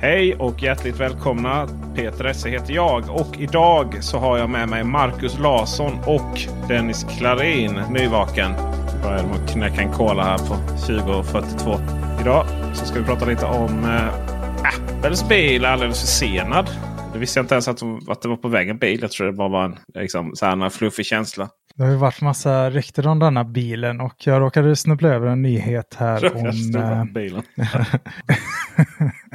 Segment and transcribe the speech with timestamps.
[0.00, 1.68] Hej och hjärtligt välkomna!
[1.94, 7.04] Peter Esse heter jag och idag så har jag med mig Marcus Larsson och Dennis
[7.04, 8.52] Klarin, nyvaken.
[9.02, 12.20] Börjar med att knäcka en cola här på 20.42.
[12.20, 14.08] Idag så ska vi prata lite om eh,
[14.98, 16.70] Apples bil alldeles försenad.
[17.12, 18.98] Det visste jag inte ens att, att det var på väg en bil.
[19.02, 21.48] Jag tror det bara var en liksom, så här, en fluffig känsla.
[21.74, 25.42] Det har ju varit massa rykten om denna bilen och jag råkade snubbla över en
[25.42, 27.42] nyhet här om, eh, bilen.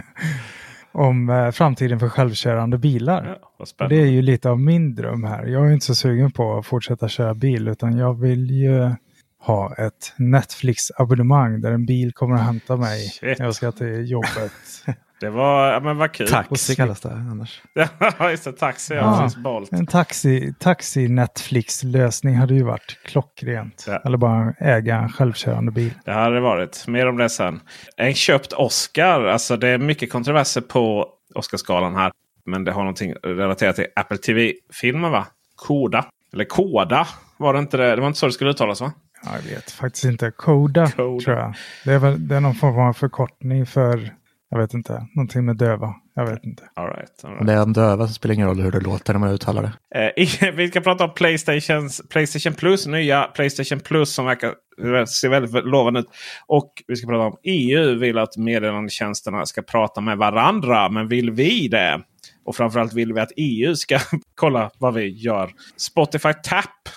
[0.93, 3.37] om eh, framtiden för självkörande bilar.
[3.41, 3.49] Ja,
[3.79, 5.45] Och det är ju lite av min dröm här.
[5.45, 8.91] Jag är inte så sugen på att fortsätta köra bil utan jag vill ju
[9.39, 13.39] ha ett Netflix-abonnemang där en bil kommer att hämta mig Shit.
[13.39, 14.51] när jag ska till jobbet.
[15.23, 16.27] Det var, ja, men vad kul.
[16.27, 17.61] Taxi kallas det annars.
[18.19, 18.51] Ja, just det.
[18.53, 18.93] Taxi.
[18.93, 19.61] Ja, Ja.
[19.71, 23.83] En taxi, taxi Netflix-lösning hade ju varit klockrent.
[23.87, 24.01] Ja.
[24.05, 25.93] Eller bara äga en självkörande bil.
[26.05, 26.87] Det hade det varit.
[26.87, 27.59] Mer om det sen.
[27.97, 29.23] En köpt Oscar.
[29.25, 32.11] Alltså det är mycket kontroverser på Oscarsgalan här.
[32.45, 35.27] Men det har någonting relaterat till Apple TV-filmen va?
[35.55, 36.05] Koda.
[36.33, 37.07] Eller Koda
[37.37, 37.95] var det inte det?
[37.95, 38.91] Det var inte så det skulle uttalas va?
[39.25, 40.31] Ja, Jag vet faktiskt inte.
[40.31, 41.23] Koda, Koda.
[41.23, 41.53] tror jag.
[41.85, 44.09] Det är, väl, det är någon form av förkortning för,
[44.53, 45.95] jag vet inte, någonting med döva.
[46.15, 46.63] Jag vet inte.
[46.73, 47.47] All right, all right.
[47.47, 49.99] det är en döva så spelar ingen roll hur det låter när man uttalar det.
[49.99, 52.87] Eh, vi ska prata om Playstations, Playstation Plus.
[52.87, 56.07] Nya Playstation Plus som verkar se väldigt lovande ut.
[56.47, 60.89] Och vi ska prata om EU vill att meddelandetjänsterna ska prata med varandra.
[60.89, 62.01] Men vill vi det?
[62.45, 63.99] Och framförallt vill vi att EU ska
[64.35, 65.51] kolla vad vi gör.
[65.77, 66.89] Spotify Tap.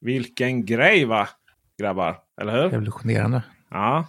[0.00, 1.28] Vilken grej va?
[1.80, 2.68] Grabbar, eller hur?
[2.70, 3.42] Revolutionerande.
[3.70, 4.06] Ja.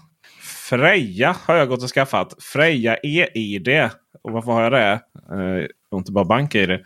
[0.69, 2.33] Freja har jag gått och skaffat.
[2.43, 3.67] Freja e-id.
[4.23, 4.91] Och varför har jag det?
[4.91, 6.79] Eh, och inte bara bank-id.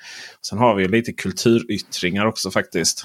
[0.49, 3.03] Sen har vi lite kulturyttringar också faktiskt.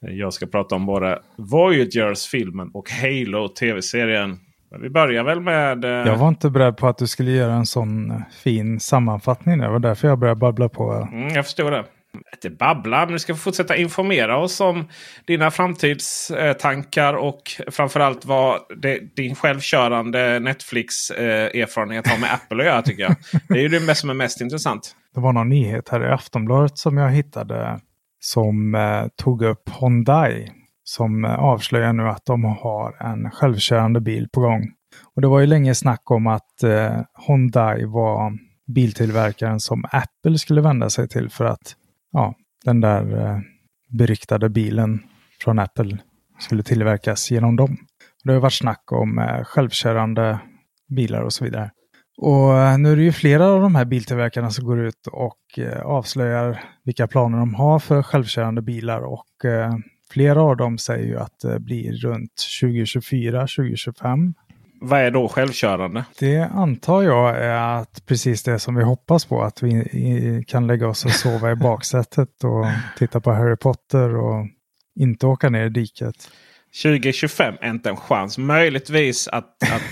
[0.00, 4.38] Jag ska prata om både Voyagers filmen och Halo tv-serien.
[4.70, 5.84] Men Vi börjar väl med...
[5.84, 9.58] eh, Jag var inte beredd på att du skulle göra en sån eh, fin sammanfattning.
[9.58, 10.92] Det var därför jag började babbla på.
[11.12, 11.84] Mm, jag förstår det.
[12.32, 14.88] Inte babbla, men vi ska fortsätta informera oss om
[15.26, 23.02] dina framtidstankar och framförallt vad det, din självkörande Netflix-erfarenhet har med Apple att göra tycker
[23.02, 23.16] jag.
[23.48, 24.96] Det är ju det som är mest intressant.
[25.14, 27.80] Det var någon nyhet här i Aftonbladet som jag hittade
[28.20, 30.48] som eh, tog upp Hyundai.
[30.84, 34.72] Som eh, avslöjar nu att de har en självkörande bil på gång.
[35.14, 38.32] Och det var ju länge snack om att eh, Hyundai var
[38.74, 41.76] biltillverkaren som Apple skulle vända sig till för att
[42.12, 42.34] ja,
[42.64, 43.38] den där eh,
[43.88, 45.02] beryktade bilen
[45.40, 45.98] från Apple
[46.38, 47.76] skulle tillverkas genom dem.
[48.24, 50.40] Det har varit snack om eh, självkörande
[50.88, 51.70] bilar och så vidare.
[52.16, 55.58] Och eh, nu är det ju flera av de här biltillverkarna som går ut och
[55.58, 59.74] eh, avslöjar vilka planer de har för självkörande bilar och eh,
[60.10, 64.34] flera av dem säger ju att det blir runt 2024, 2025.
[64.84, 66.04] Vad är då självkörande?
[66.18, 70.88] Det antar jag är att precis det som vi hoppas på, att vi kan lägga
[70.88, 72.66] oss och sova i baksätet och
[72.98, 74.46] titta på Harry Potter och
[75.00, 76.28] inte åka ner i diket.
[76.82, 78.38] 2025 är inte en chans.
[78.38, 79.82] Möjligtvis att, att,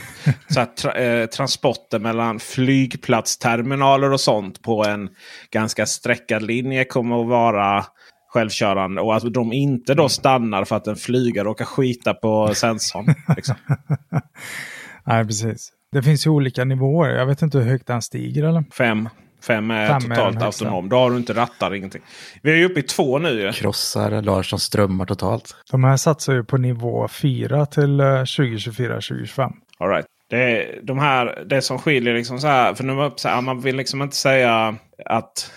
[0.54, 5.08] så att tra, eh, transporter mellan flygplatsterminaler och sånt på en
[5.50, 7.84] ganska sträckad linje kommer att vara
[8.28, 9.00] självkörande.
[9.00, 13.14] Och att de inte då stannar för att en flygare råkar skita på sensorn.
[13.36, 13.56] Liksom.
[15.04, 15.72] Nej, precis.
[15.92, 17.10] Det finns ju olika nivåer.
[17.10, 18.64] Jag vet inte hur högt den stiger eller?
[18.72, 19.08] Fem.
[19.46, 20.64] Fem är Fem är totalt högsta.
[20.64, 20.88] autonom.
[20.88, 22.02] Då har du inte rattar, ingenting.
[22.42, 23.52] Vi är ju uppe i två nu ju.
[23.52, 25.56] Krossar Larsson strömmar totalt.
[25.70, 29.52] De här satsar ju på nivå 4 till eh, 2024-2025.
[29.78, 30.06] All right.
[30.30, 32.74] Det, är de här, det som skiljer liksom så här.
[32.74, 34.76] För nu så här, man vill liksom inte säga
[35.06, 35.52] att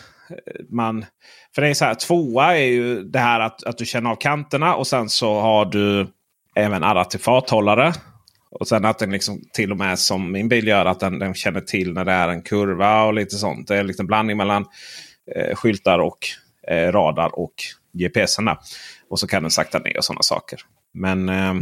[0.69, 1.05] man...
[1.55, 4.15] För det är så här, tvåa är ju det här att, att du känner av
[4.15, 6.07] kanterna och sen så har du
[6.55, 7.93] även adaptiv farthållare.
[8.59, 11.33] Och sen att den liksom till och med som min bil gör att den, den
[11.33, 13.67] känner till när det är en kurva och lite sånt.
[13.67, 14.65] Det är liksom en blandning mellan
[15.35, 16.17] eh, skyltar och
[16.67, 17.53] eh, radar och
[17.93, 18.45] GPSen.
[18.45, 18.57] där.
[19.09, 20.59] Och så kan den sakta ner och sådana saker.
[20.93, 21.53] Men eh,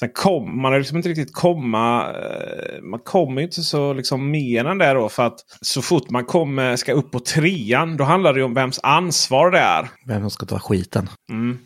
[0.00, 2.12] sen kommer man liksom inte riktigt komma.
[2.12, 5.08] Eh, man kommer inte så liksom mer än det då.
[5.08, 8.80] För att så fort man kommer, ska upp på trean då handlar det om vems
[8.82, 9.88] ansvar det är.
[10.06, 11.08] Vem som ska ta skiten.
[11.30, 11.58] Mm.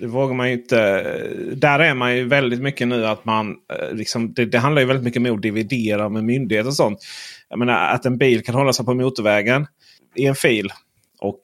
[0.00, 1.02] Det vågar man ju inte.
[1.54, 4.88] Där är man ju väldigt mycket nu att man eh, liksom, det, det handlar ju
[4.88, 6.98] väldigt mycket om att dividera med myndigheter och sånt.
[7.48, 9.66] Jag menar att en bil kan hålla sig på motorvägen
[10.14, 10.72] i en fil.
[11.20, 11.40] Och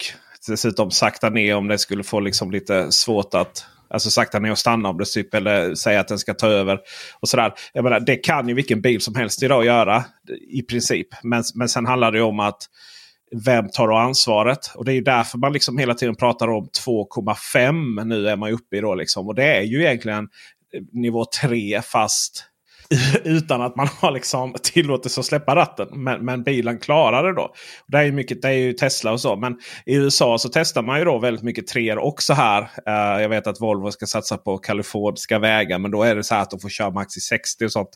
[0.48, 4.58] dessutom sakta ner om det skulle få liksom lite svårt att Alltså sakta ner och
[4.58, 6.78] stanna om det typ eller säga att den ska ta över.
[7.20, 7.52] och sådär.
[7.72, 10.04] Jag menar, Det kan ju vilken bil som helst idag göra
[10.50, 11.06] i princip.
[11.22, 12.58] Men, men sen handlar det om att
[13.44, 14.70] vem tar då ansvaret?
[14.74, 18.48] Och det är ju därför man liksom hela tiden pratar om 2,5 nu är man
[18.48, 18.80] ju uppe i.
[18.80, 19.28] Då liksom.
[19.28, 20.28] Och det är ju egentligen
[20.74, 22.44] eh, nivå 3 fast
[23.24, 25.88] utan att man har liksom tillåtelse att släppa ratten.
[25.92, 27.54] Men, men bilen klarar det då.
[27.86, 29.36] Det är, mycket, det är ju Tesla och så.
[29.36, 32.62] Men i USA så testar man ju då väldigt mycket treor också här.
[32.62, 35.78] Uh, jag vet att Volvo ska satsa på kaliforniska vägar.
[35.78, 37.90] Men då är det så här att de får köra max i 60 och sånt.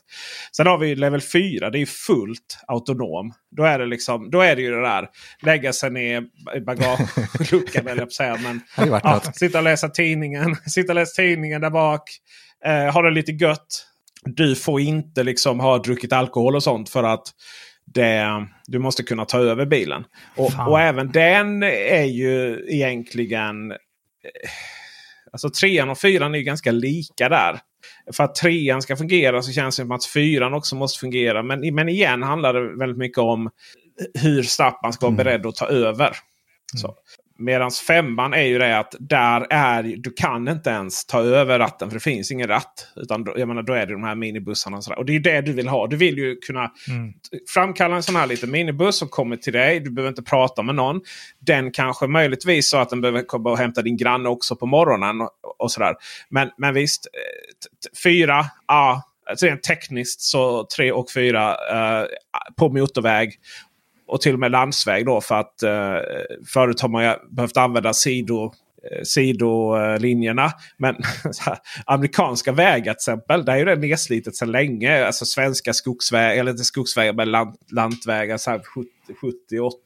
[0.55, 1.69] Sen har vi level 4.
[1.69, 3.33] Det är ju fullt autonom.
[3.51, 5.07] Då är det, liksom, då är det ju det där.
[5.41, 6.23] Lägga sig ner
[6.55, 8.37] i bagageluckan eller jag säga.
[8.43, 8.61] Men,
[9.03, 10.55] ja, sitta och läsa tidningen.
[10.65, 12.09] Sitta och läsa tidningen där bak.
[12.65, 13.85] Eh, ha det lite gött.
[14.25, 17.27] Du får inte liksom ha druckit alkohol och sånt för att
[17.85, 20.03] det, du måste kunna ta över bilen.
[20.35, 23.71] Och, och även den är ju egentligen...
[23.71, 23.77] eh,
[25.31, 27.59] Alltså trean och fyran är ju ganska lika där.
[28.13, 31.43] För att trean ska fungera så känns det som att fyran också måste fungera.
[31.43, 33.49] Men, men igen handlar det väldigt mycket om
[34.13, 34.45] hur
[34.83, 36.11] man ska vara beredd att ta över.
[36.75, 36.95] Så.
[37.39, 41.89] Medan femman är ju det att där är du kan inte ens ta över ratten
[41.89, 42.87] för det finns ingen ratt.
[42.95, 44.77] Utan då, jag menar, då är det de här minibussarna.
[44.77, 45.87] Och, och det är det du vill ha.
[45.87, 46.71] Du vill ju kunna
[47.53, 49.79] framkalla en sån här liten minibuss som kommer till dig.
[49.79, 51.01] Du behöver inte prata med någon.
[51.39, 55.21] Den kanske möjligtvis så att den behöver komma och hämta din granne också på morgonen.
[55.21, 55.95] Och, och sådär.
[56.29, 59.03] Men, men visst, eh, fyra, ja.
[59.29, 62.05] Alltså rent tekniskt så tre och fyra eh,
[62.57, 63.33] på motorväg.
[64.09, 65.95] Och till och med landsväg då för att eh,
[66.53, 68.53] förut har man ju behövt använda sidor
[68.91, 70.51] eh, sidolinjerna.
[70.77, 70.95] Men
[71.39, 73.45] här, amerikanska vägar till exempel.
[73.45, 75.05] Där är ju det nedslitet sedan länge.
[75.05, 78.37] Alltså svenska skogsvägar, eller inte skogsvägar men lant, lantvägar.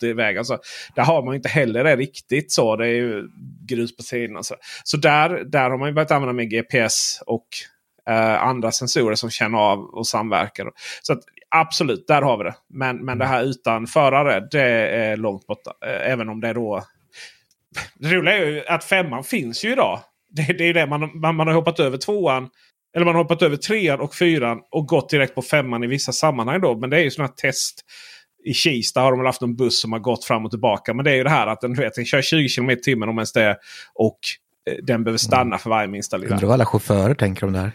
[0.02, 0.44] 70-80 vägar.
[0.44, 0.58] Så
[0.96, 2.76] där har man inte heller det riktigt så.
[2.76, 3.28] Det är ju
[3.68, 4.44] grus på sidorna.
[4.44, 7.48] Så, så där, där har man ju börjat använda med GPS och
[8.10, 10.72] eh, andra sensorer som känner av och samverkar.
[11.02, 11.20] Så att,
[11.54, 12.56] absolut, där har vi det.
[12.70, 15.74] Men, men det här utan förare, det är långt borta.
[15.86, 16.84] Eh, även om det är då...
[17.96, 20.00] Det roliga är ju att femman finns ju idag.
[20.30, 22.50] Det, det är det man, man, man har hoppat över tvåan.
[22.96, 26.12] Eller man har hoppat över trean och fyran och gått direkt på femman i vissa
[26.12, 26.62] sammanhang.
[26.62, 26.78] då.
[26.78, 27.82] Men det är ju sådana test.
[28.46, 30.94] I Kista har de väl haft en buss som har gått fram och tillbaka.
[30.94, 33.10] Men det är ju det här att den, vet, den kör 20 km i timmen
[33.10, 33.58] om ens det.
[33.96, 34.20] Och
[34.70, 36.34] eh, den behöver stanna för varje minsta lilla.
[36.34, 37.72] Undrar vad alla chaufförer tänker om det här.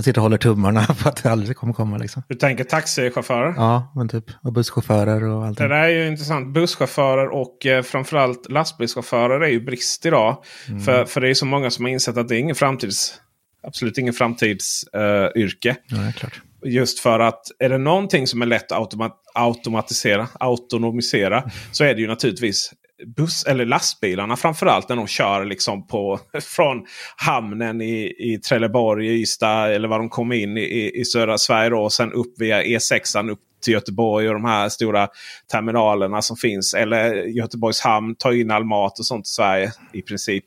[0.00, 2.22] Han sitter och håller tummarna på att det aldrig kommer komma liksom.
[2.28, 3.54] Du tänker taxichaufförer?
[3.56, 4.24] Ja, men typ.
[4.42, 5.58] Och busschaufförer och allt.
[5.58, 6.54] Det där är ju intressant.
[6.54, 10.44] Busschaufförer och eh, framförallt lastbilschaufförer är ju brist idag.
[10.84, 13.14] För, för det är så många som har insett att det är ingen framtids...
[13.62, 15.38] Absolut ingen framtidsyrke.
[15.40, 15.76] yrke.
[15.86, 16.40] Ja, klart.
[16.64, 21.94] Just för att är det någonting som är lätt att automa automatisera, autonomisera, så är
[21.94, 22.72] det ju naturligtvis
[23.06, 29.72] buss eller lastbilarna framförallt när de kör liksom på, från hamnen i, i Trelleborg, Ystad
[29.72, 31.70] eller var de kommer in i, i, södra Sverige.
[31.70, 35.08] Då, och sen upp via E6 upp till Göteborg och de här stora
[35.52, 36.74] terminalerna som finns.
[36.74, 40.44] Eller Göteborgs hamn, tar in all mat och sånt i Sverige i princip.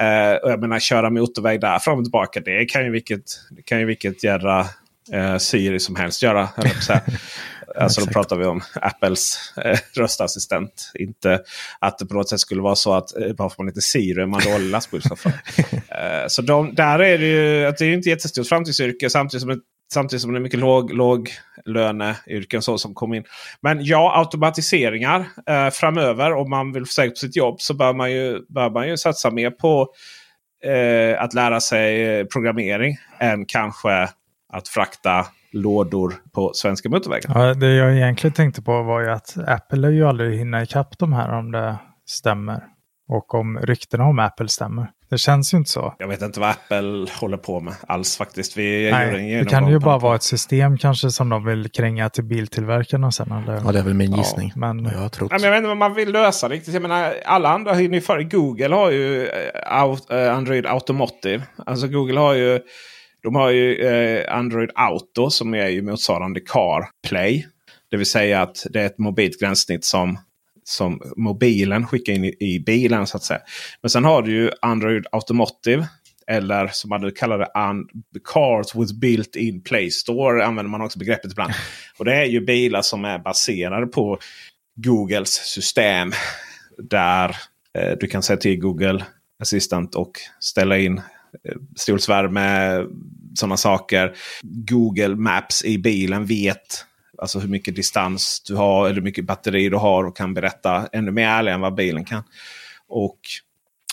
[0.00, 2.40] Eh, och jag menar köra motorväg där fram och tillbaka.
[2.40, 4.66] Det kan ju vilket, det kan ju vilket jädra
[5.12, 6.48] eh, Siri som helst göra.
[7.76, 10.92] Alltså då pratar vi om Apples eh, röstassistent.
[10.94, 11.42] Inte
[11.78, 14.22] att det på något sätt skulle vara så att eh, bara för man inte Siri
[14.22, 15.32] är man dålig lastbilschaufför.
[15.88, 19.50] eh, så de, där är det ju att det är inte jättestort framtidsyrke samtidigt som
[19.50, 19.60] det,
[19.92, 21.30] samtidigt som det är mycket låg, låg
[21.64, 23.24] löneyrken så som kommer in.
[23.60, 28.12] Men ja, automatiseringar eh, framöver om man vill säkert på sitt jobb så bör man
[28.12, 29.88] ju, bör man ju satsa mer på
[30.64, 34.08] eh, att lära sig programmering än kanske
[34.52, 37.46] att frakta lådor på svenska motorvägar.
[37.46, 40.98] Ja, det jag egentligen tänkte på var ju att Apple lär ju aldrig hinna ikapp
[40.98, 42.62] de här om det stämmer.
[43.08, 44.90] Och om ryktena om Apple stämmer.
[45.10, 45.94] Det känns ju inte så.
[45.98, 48.56] Jag vet inte vad Apple håller på med alls faktiskt.
[48.56, 52.24] Vi Nej, det kan ju bara vara ett system kanske som de vill kränga till
[52.24, 53.32] biltillverkarna sen.
[53.32, 53.62] Eller?
[53.64, 54.52] Ja, det är väl min gissning.
[54.54, 54.84] Ja, men...
[54.84, 55.28] Jag, har trott.
[55.32, 56.74] Ja, men jag vet inte vad man vill lösa riktigt.
[56.74, 58.22] Jag menar, alla andra har ju för.
[58.22, 59.28] Google har ju
[60.10, 61.42] uh, Android Automotive.
[61.66, 62.60] Alltså Google har ju
[63.22, 67.46] de har ju uh, Android Auto som är ju motsvarande CarPlay.
[67.90, 70.18] Det vill säga att det är ett mobilt gränssnitt som
[70.64, 73.06] som mobilen skickar in i, i, bilen.
[73.06, 73.40] så att säga.
[73.80, 75.86] Men sen har du ju Android Automotive.
[76.26, 77.48] Eller som man kallar det,
[78.24, 80.44] Cars with built-in Play Store.
[80.44, 81.52] använder man också begreppet ibland.
[81.98, 84.18] Och det är ju bilar som är baserade på
[84.76, 86.12] Googles system.
[86.78, 87.36] Där
[87.78, 89.04] eh, du kan säga till Google
[89.42, 91.00] Assistant och ställa in
[91.48, 92.78] eh, stolsvärme,
[93.34, 94.16] sådana saker.
[94.42, 96.86] Google Maps i bilen vet
[97.18, 100.88] Alltså hur mycket distans du har eller hur mycket batteri du har och kan berätta
[100.92, 102.22] ännu mer ärligt än vad bilen kan.
[102.88, 103.18] Och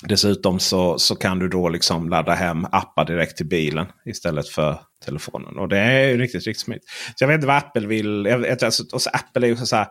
[0.03, 4.79] Dessutom så, så kan du då liksom ladda hem appar direkt till bilen istället för
[5.05, 5.57] telefonen.
[5.57, 6.89] Och det är riktigt, riktigt smidigt.
[7.15, 8.25] Så jag vet inte vad Apple vill.
[8.25, 9.87] Jag, alltså, Apple är ju så här,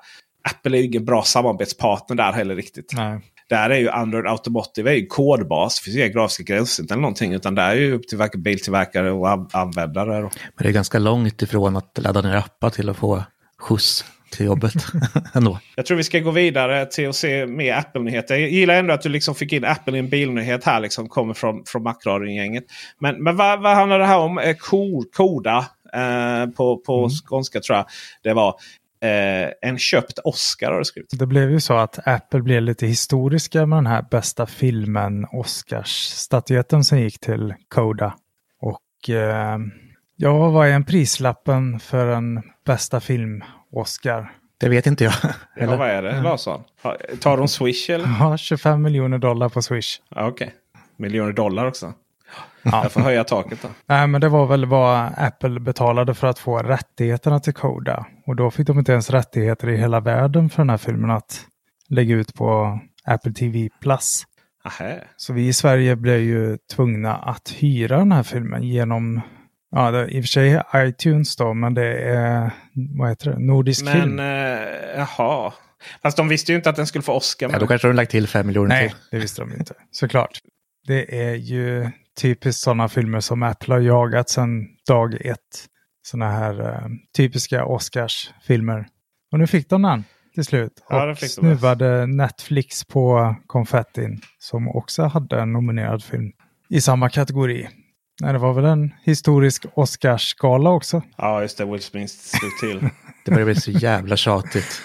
[0.51, 2.93] Apple är ingen bra samarbetspartner där heller riktigt.
[2.97, 3.21] Nej.
[3.49, 5.79] Där är ju Android Automotive är ju kodbas.
[5.79, 7.33] Det finns inga grafiska gränssnitt eller någonting.
[7.33, 10.21] Utan det är ju upp till biltillverkare och användare.
[10.21, 13.23] Men det är ganska långt ifrån att ladda ner appar till att få
[13.59, 14.73] skjuts till jobbet.
[15.35, 15.59] ändå.
[15.77, 18.37] Jag tror vi ska gå vidare till att se mer Apple-nyheter.
[18.37, 20.81] Jag gillar ändå att du liksom fick in Apple i en bilnyhet här.
[20.81, 22.65] Liksom, kommer från, från Macradion-gänget.
[22.99, 24.39] Men, men vad, vad handlar det här om?
[24.39, 24.57] Eh,
[25.13, 27.11] Koda eh, på, på mm.
[27.11, 27.87] skånska tror jag
[28.23, 28.55] det var.
[29.01, 31.19] Eh, en köpt Oscar har du skrivit.
[31.19, 36.85] Det blev ju så att Apple blev lite historiska med den här bästa filmen Oscars-statyetten
[36.85, 38.15] som gick till Koda.
[38.61, 39.59] Och eh,
[40.17, 44.33] ja, vad är en prislappen för en bästa film Oscar?
[44.61, 45.15] Det vet inte jag.
[45.57, 46.63] ja, vad är det Larsson?
[47.21, 48.09] Tar de Swish eller?
[48.21, 50.01] Ja, 25 miljoner dollar på Swish.
[50.11, 50.49] Okej, okay.
[50.97, 51.93] miljoner dollar också.
[52.63, 52.83] Ja.
[52.83, 53.69] Jag får höja taket då.
[53.87, 58.07] Nej, men det var väl vad Apple betalade för att få rättigheterna till Koda.
[58.27, 61.41] Och då fick de inte ens rättigheter i hela världen för den här filmen att
[61.89, 64.23] lägga ut på Apple TV Plus.
[64.65, 64.93] Aha.
[65.17, 69.21] Så vi i Sverige blev ju tvungna att hyra den här filmen genom
[69.71, 72.51] Ja, det är i och för sig iTunes då, men det är
[72.99, 73.39] vad heter det?
[73.39, 74.15] Nordisk men, film.
[74.15, 75.53] Men eh, jaha.
[76.03, 77.51] Fast de visste ju inte att den skulle få Oscar.
[77.53, 78.99] Ja, då kanske de lagt till fem miljoner Nej, till.
[79.11, 79.75] det visste de inte.
[79.91, 80.41] Såklart.
[80.87, 85.67] Det är ju typiskt sådana filmer som Apple har jagat sedan dag ett.
[86.03, 88.87] Sådana här uh, typiska Oscars-filmer.
[89.33, 90.73] Och nu fick de den till slut.
[90.89, 96.33] Ja, och snuvade Netflix på konfettin som också hade en nominerad film
[96.71, 97.69] i samma kategori.
[98.21, 101.03] Nej, det var väl en historisk Oscarsgala också.
[101.17, 101.65] Ja, just det.
[101.65, 102.81] Will Smith stod till.
[103.25, 104.83] det börjar bli så jävla tjatigt.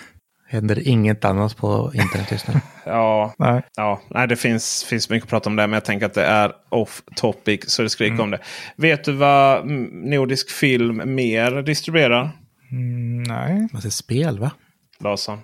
[0.47, 2.53] Händer inget annat på internet just nu.
[2.85, 3.61] Ja, nej.
[3.75, 5.67] Ja, nej, det finns, finns mycket att prata om det.
[5.67, 8.23] Men jag tänker att det är off topic så det skriker mm.
[8.23, 8.39] om det.
[8.77, 12.31] Vet du vad Nordisk Film mer distribuerar?
[12.71, 13.67] Mm, nej.
[13.73, 14.51] Vad är spel va?
[14.99, 15.39] Larsson?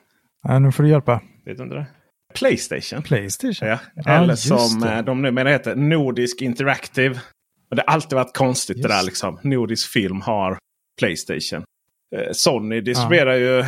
[0.47, 1.21] Nej, nu får du hjälpa.
[1.45, 1.85] Vet du inte det?
[2.33, 3.01] Playstation.
[3.01, 3.67] Playstation?
[3.67, 3.79] Ja.
[4.05, 4.93] Eller som det.
[4.93, 7.19] Eh, de numera heter Nordisk Interactive.
[7.69, 8.89] Och det har alltid varit konstigt just.
[8.89, 9.39] det där liksom.
[9.43, 10.57] Nordisk Film har
[10.99, 11.63] Playstation.
[12.15, 13.37] Eh, Sony distribuerar ja.
[13.37, 13.65] ju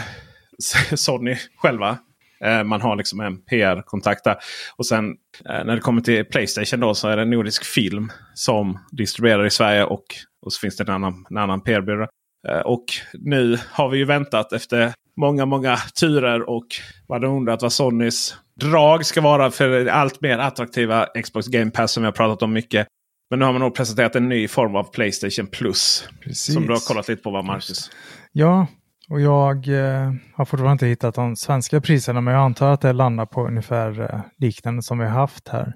[0.97, 1.97] Sony själva.
[2.45, 4.35] Eh, man har liksom en PR-kontakt där.
[4.75, 5.09] Och sen
[5.49, 9.49] eh, när det kommer till Playstation då så är det Nordisk Film som distribuerar i
[9.49, 9.83] Sverige.
[9.83, 10.03] Och,
[10.45, 12.07] och så finns det en annan, en annan PR-byrå.
[12.47, 16.67] Eh, och nu har vi ju väntat efter många, många turer och
[17.09, 21.91] man har undrat vad Sonys drag ska vara för allt mer attraktiva Xbox Game Pass
[21.91, 22.87] som vi har pratat om mycket.
[23.29, 26.09] Men nu har man nog presenterat en ny form av Playstation Plus.
[26.21, 26.53] Precis.
[26.53, 27.91] Som du har kollat lite på va Marcus?
[28.31, 28.67] Ja,
[29.11, 32.93] och jag eh, har fortfarande inte hittat de svenska priserna, men jag antar att det
[32.93, 35.73] landar på ungefär eh, liknande som vi har haft här.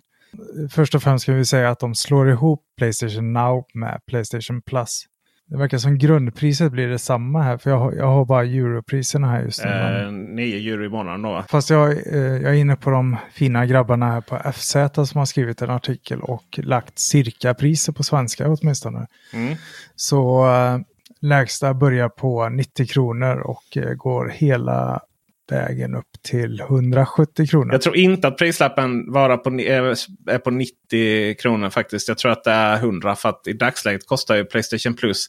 [0.72, 5.06] Först och främst kan vi säga att de slår ihop Playstation Now med Playstation Plus.
[5.48, 9.42] Det verkar som grundpriset blir detsamma här, för jag har, jag har bara europriserna här
[9.42, 9.72] just nu.
[9.72, 13.66] Eh, 9 euro i månaden då Fast jag, eh, jag är inne på de fina
[13.66, 14.72] grabbarna här på FZ
[15.10, 19.08] som har skrivit en artikel och lagt cirka priser på svenska åtminstone.
[19.34, 19.56] Mm.
[19.96, 20.80] Så eh,
[21.26, 25.02] lägsta börjar på 90 kronor och eh, går hela
[25.50, 27.74] vägen upp till 170 kronor.
[27.74, 32.08] Jag tror inte att prislappen vara på, är på 90 kronor faktiskt.
[32.08, 35.26] Jag tror att det är 100 för att i dagsläget kostar ju Playstation Plus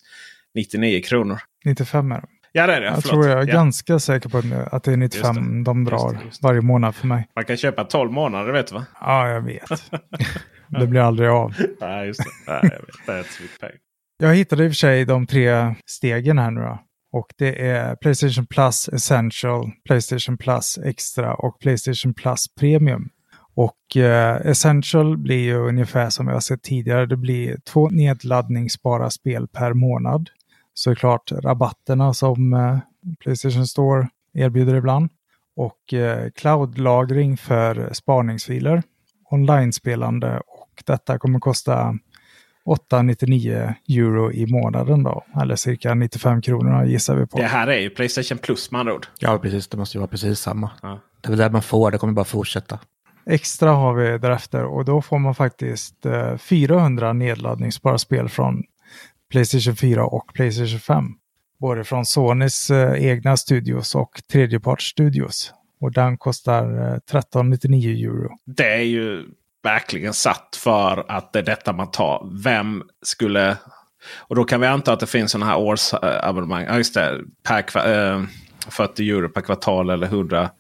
[0.54, 1.38] 99 kronor.
[1.64, 2.26] 95 är det.
[2.52, 2.86] Ja det är det.
[2.86, 3.10] Jag Förlåt.
[3.10, 3.54] tror jag är ja.
[3.54, 5.64] ganska säker på att det är 95 det.
[5.64, 6.48] de drar just det, just det.
[6.48, 7.28] varje månad för mig.
[7.34, 8.86] Man kan köpa 12 månader vet du va?
[9.00, 9.90] Ja jag vet.
[10.80, 11.54] det blir aldrig av.
[11.80, 12.52] Nej just det.
[12.52, 13.06] Nej, jag vet.
[13.06, 13.85] Det är ett pengar.
[14.18, 16.78] Jag hittade i och för sig de tre stegen här nu då.
[17.12, 23.08] Och det är Playstation Plus Essential, Playstation Plus Extra och Playstation Plus Premium.
[23.54, 27.06] Och eh, Essential blir ju ungefär som jag sett tidigare.
[27.06, 30.30] Det blir två nedladdningsbara spel per månad.
[30.75, 32.78] Såklart rabatterna som eh,
[33.20, 35.11] Playstation Store erbjuder ibland.
[35.56, 38.82] Och eh, cloud-lagring för spaningsfiler,
[39.30, 41.99] online-spelande och detta kommer kosta
[42.66, 45.25] 899 euro i månaden då.
[45.40, 47.38] Eller cirka 95 kronor gissar vi på.
[47.38, 49.06] Det här är ju Playstation Plus med andra ord.
[49.18, 49.68] Ja, precis.
[49.68, 50.70] Det måste ju vara precis samma.
[50.82, 51.00] Ja.
[51.20, 51.90] Det är väl det man får.
[51.90, 52.78] Det kommer bara fortsätta.
[53.30, 58.62] Extra har vi därefter och då får man faktiskt eh, 400 nedladdningsbara spel från
[59.30, 61.04] Playstation 4 och Playstation 5.
[61.61, 65.52] Både från Sonys eh, egna studios och tredjepartsstudios.
[65.80, 68.30] Och den kostar eh, 1399 euro.
[68.44, 69.25] Det är ju
[69.66, 72.42] verkligen satt för att det är detta man tar.
[72.42, 73.56] Vem skulle...
[74.16, 76.64] Och då kan vi anta att det finns sådana här årsabonnemang.
[76.64, 77.20] Ja, just det.
[77.49, 78.25] Per, kva- eh,
[78.70, 80.50] 40 euro per kvartal eller 100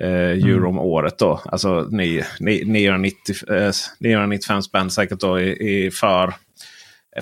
[0.00, 1.18] eh, euro om året.
[1.18, 1.42] då.
[1.44, 6.34] Alltså ni, ni, 990, eh, 995 spänn säkert då i, i för,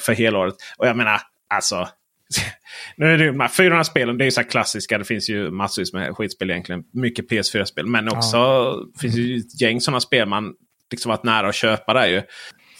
[0.00, 0.54] för helåret.
[0.76, 1.20] Och jag menar
[1.54, 1.88] alltså.
[2.96, 4.98] Nu är det ju de här 400 spelen, det är ju så här klassiska.
[4.98, 6.82] Det finns ju massvis med skitspel egentligen.
[6.92, 7.86] Mycket PS4-spel.
[7.86, 10.52] Men också finns ju ett gäng sådana spel man
[10.92, 12.22] liksom varit nära att köpa där ju.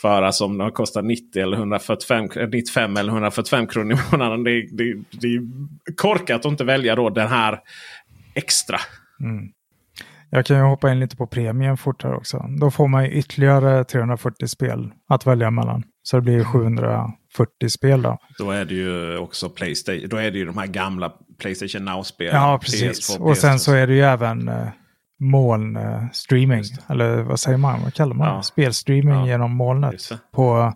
[0.00, 4.45] För alltså om de kostar 90 eller 145, 95 eller 145 kronor i månaden.
[4.45, 5.42] Det, det, det är
[5.97, 7.61] korkat att inte välja då den här
[8.35, 8.78] extra.
[10.31, 12.45] Jag kan ju hoppa in lite på premium fortare också.
[12.61, 15.83] Då får man ytterligare 340 spel att välja mellan.
[16.02, 18.19] Så det blir ju 740 spel då.
[18.38, 20.09] Då är det ju också Playstation.
[20.09, 22.35] Då är det ju de här gamla Playstation Now-spelen.
[22.35, 23.19] Ja, precis.
[23.19, 24.69] och sen så är det ju även eh,
[25.23, 26.64] molnstreaming.
[26.88, 27.83] Eller vad säger man?
[27.83, 28.29] Vad kallar man?
[28.29, 28.43] Ja.
[28.43, 30.09] Spelstreaming Ja, genom molnet.
[30.33, 30.73] På,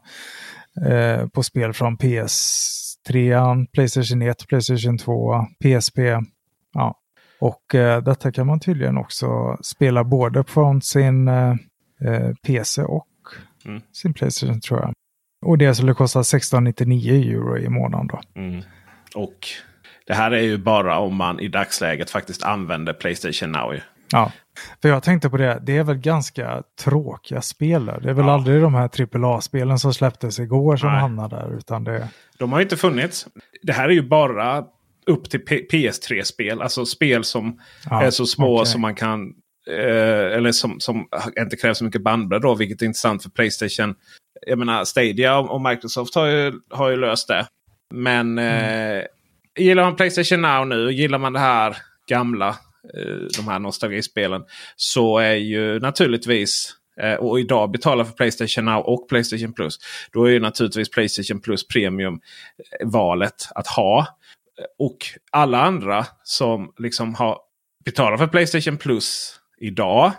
[0.87, 5.99] eh, på spel från PS3, Playstation 1, Playstation 2, PSP.
[6.73, 6.95] Ja.
[7.41, 11.55] Och eh, detta kan man tydligen också spela både från sin eh,
[12.05, 13.07] eh, PC och
[13.64, 13.81] Mm.
[13.92, 14.92] sin Playstation tror jag.
[15.47, 18.20] Och det skulle kosta 1699 euro i månaden då.
[18.40, 18.62] Mm.
[19.14, 19.37] Och
[20.07, 23.75] det här är ju bara om man i dagsläget faktiskt använder Playstation Now.
[24.12, 24.33] Ja,
[24.83, 25.62] för jag tänkte på det.
[25.66, 28.01] Det är väl ganska tråkiga spel där.
[28.01, 28.90] Det är väl aldrig de här
[29.25, 31.01] AAA-spelen som släpptes igår som Nej.
[31.01, 31.57] hamnar där.
[31.59, 33.27] Utan det, De har ju inte funnits.
[33.62, 34.64] Det här är ju bara
[35.07, 36.62] upp till P- PS3-spel.
[36.62, 38.66] Alltså spel som Ja, är så små okej.
[38.73, 39.33] som man kan...
[39.71, 41.07] Eh, eller som, som
[41.38, 42.55] inte kräver så mycket bandbredd då.
[42.55, 43.95] Vilket är intressant för Playstation.
[44.47, 47.47] Jag menar Stadia och Microsoft har ju, har ju löst det.
[47.95, 49.03] Men eh,
[49.59, 51.77] gillar man Playstation Now nu, gillar man det här
[52.09, 52.57] gamla,
[52.94, 54.42] Eh, de här nostalgispelen.
[54.77, 59.79] Så är ju naturligtvis eh, och idag betalar för Playstation Now och Playstation Plus.
[60.12, 64.07] Då är ju naturligtvis Playstation Plus Premium eh, valet att ha.
[64.79, 64.96] Och
[65.33, 67.38] alla andra som liksom har
[67.85, 70.12] betalat för Playstation Plus idag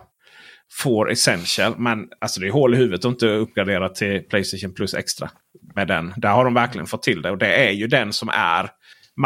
[0.71, 1.73] får Essential.
[1.77, 5.29] Men alltså det är hål i huvudet att inte uppgradera till Playstation Plus Extra.
[5.75, 6.13] Med den.
[6.17, 7.31] Där har de verkligen fått till det.
[7.31, 8.69] Och det är ju den som är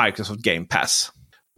[0.05, 1.11] Microsoft Game Pass.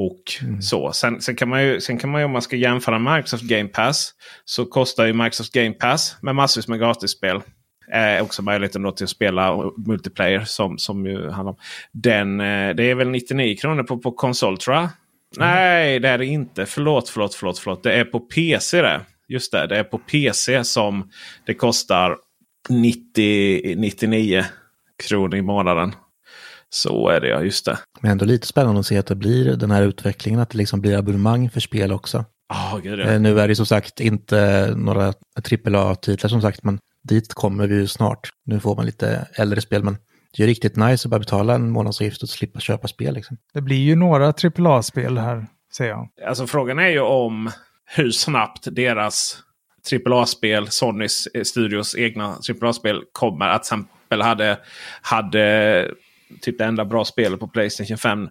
[0.03, 0.23] Och
[0.61, 0.91] så.
[0.91, 3.69] Sen, sen, kan man ju, sen kan man ju om man ska jämföra Microsoft Game
[3.69, 4.13] Pass.
[4.45, 7.41] Så kostar ju Microsoft Game Pass med massvis med gratisspel.
[7.93, 11.57] Eh, också möjligheten då till att spela multiplayer som, som ju handlar om.
[11.91, 14.89] Den, eh, det är väl 99 kronor på, på konsol tror jag.
[15.37, 16.65] Nej, det är det inte.
[16.65, 17.83] Förlåt, förlåt, förlåt, förlåt.
[17.83, 19.01] Det är på PC det.
[19.27, 21.09] Just det, det är på PC som
[21.45, 22.17] det kostar
[22.69, 24.45] 90, 99
[25.07, 25.95] kronor i månaden.
[26.73, 27.79] Så är det ja, just det.
[28.01, 30.81] Men ändå lite spännande att se att det blir den här utvecklingen, att det liksom
[30.81, 32.25] blir abonnemang för spel också.
[32.53, 33.19] Oh, Eh, ja.
[33.19, 35.13] Nu är det som sagt inte några
[35.67, 38.29] AAA-titlar som sagt, men dit kommer vi ju snart.
[38.45, 41.55] Nu får man lite äldre spel, men det är ju riktigt nice att bara betala
[41.55, 43.13] en månadsavgift och slippa köpa spel.
[43.13, 43.37] Liksom.
[43.53, 46.09] det blir ju några AAA-spel här, ser jag.
[46.27, 47.51] Alltså frågan är ju om
[47.85, 49.37] hur snabbt deras
[50.05, 53.47] AAA-spel, Sonys eh, Studios egna AAA-spel kommer.
[53.47, 54.59] Att till exempel hade,
[55.01, 55.87] hade
[56.41, 58.29] typ det enda bra spelet på Playstation 5,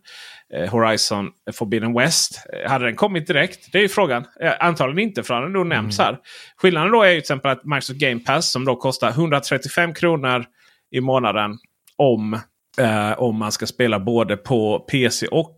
[0.55, 2.47] eh, Horizon Forbidden West.
[2.53, 3.73] Eh, hade den kommit direkt?
[3.73, 4.25] Det är ju frågan.
[4.41, 6.19] Eh, antagligen inte för den då nämns här.
[6.57, 10.45] Skillnaden då är ju till exempel att Microsoft Game Pass som då kostar 135 kronor
[10.91, 11.59] i månaden
[11.97, 12.41] om,
[12.79, 15.55] eh, om man ska spela både på PC och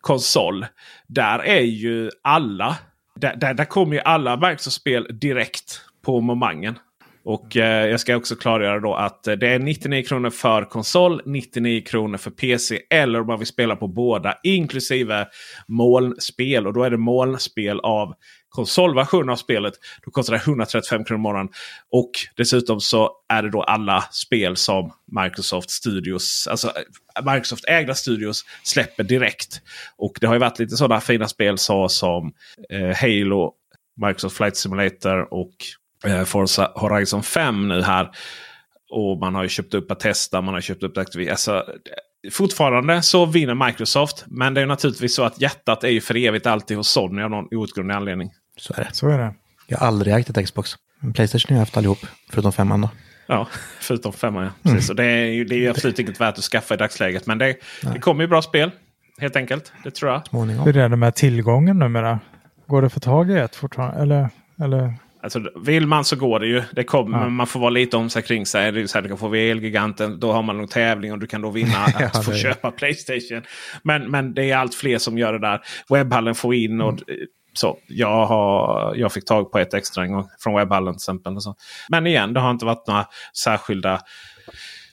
[0.00, 0.66] konsol.
[1.08, 2.76] Där är ju alla.
[3.16, 6.78] Där, där, där kommer ju alla Microsoft-spel direkt på momangen.
[7.24, 11.22] Och eh, jag ska också klargöra då att eh, det är 99 kronor för konsol,
[11.26, 12.80] 99 kronor för PC.
[12.90, 15.26] Eller om man vill spela på båda inklusive
[15.68, 16.66] molnspel.
[16.66, 18.14] Och då är det molnspel av
[18.48, 19.74] konsolversion av spelet.
[20.04, 21.48] Då kostar det 135 kronor i månaden.
[21.90, 27.94] Och dessutom så är det då alla spel som Microsoft Studios, alltså eh, Microsoft ägda
[27.94, 29.62] studios släpper direkt.
[29.96, 32.32] Och det har ju varit lite sådana fina spel så som
[32.70, 33.52] eh, Halo,
[34.06, 35.54] Microsoft Flight Simulator och
[36.26, 38.10] Forza Horizon 5 nu här.
[38.90, 41.30] Och man har ju köpt upp Atesta, man har köpt upp Activision.
[41.30, 41.64] Alltså,
[42.32, 44.24] fortfarande så vinner Microsoft.
[44.26, 47.30] Men det är naturligtvis så att hjärtat är ju för evigt alltid hos Sony av
[47.30, 48.30] någon outgrundlig anledning.
[48.56, 48.88] Så är det.
[48.92, 49.34] Så är det.
[49.66, 50.74] Jag har aldrig ägt ett Xbox.
[51.00, 51.98] Men Playstation har jag haft allihop,
[52.30, 52.90] förutom femman då.
[53.26, 53.48] Ja,
[53.80, 54.50] förutom femman ja.
[54.62, 54.90] Precis.
[54.90, 54.96] Mm.
[54.96, 57.26] Det är ju det är absolut inget värt att skaffa i dagsläget.
[57.26, 58.70] Men det, det kommer ju bra spel.
[59.18, 59.72] Helt enkelt.
[59.84, 60.26] Det tror jag.
[60.26, 60.64] Småningom.
[60.64, 62.20] Hur är det med tillgången numera?
[62.66, 64.02] Går det att få tag i ett fortfarande?
[64.02, 64.28] Eller,
[64.62, 66.62] eller Alltså, vill man så går det ju.
[66.72, 67.28] Det kommer, ja.
[67.28, 68.72] Man får vara lite om sig kring sig.
[68.72, 70.20] Det är så här, du kan få Elgiganten.
[70.20, 73.42] Då har man någon tävling och du kan då vinna att ja, få köpa Playstation.
[73.82, 75.60] Men, men det är allt fler som gör det där.
[75.88, 76.80] Webbhallen får in.
[76.80, 77.02] och mm.
[77.52, 77.78] så.
[77.86, 81.36] Jag, har, jag fick tag på ett extra en gång från Webbhallen till exempel.
[81.88, 83.06] Men igen, det har inte varit några
[83.44, 84.00] särskilda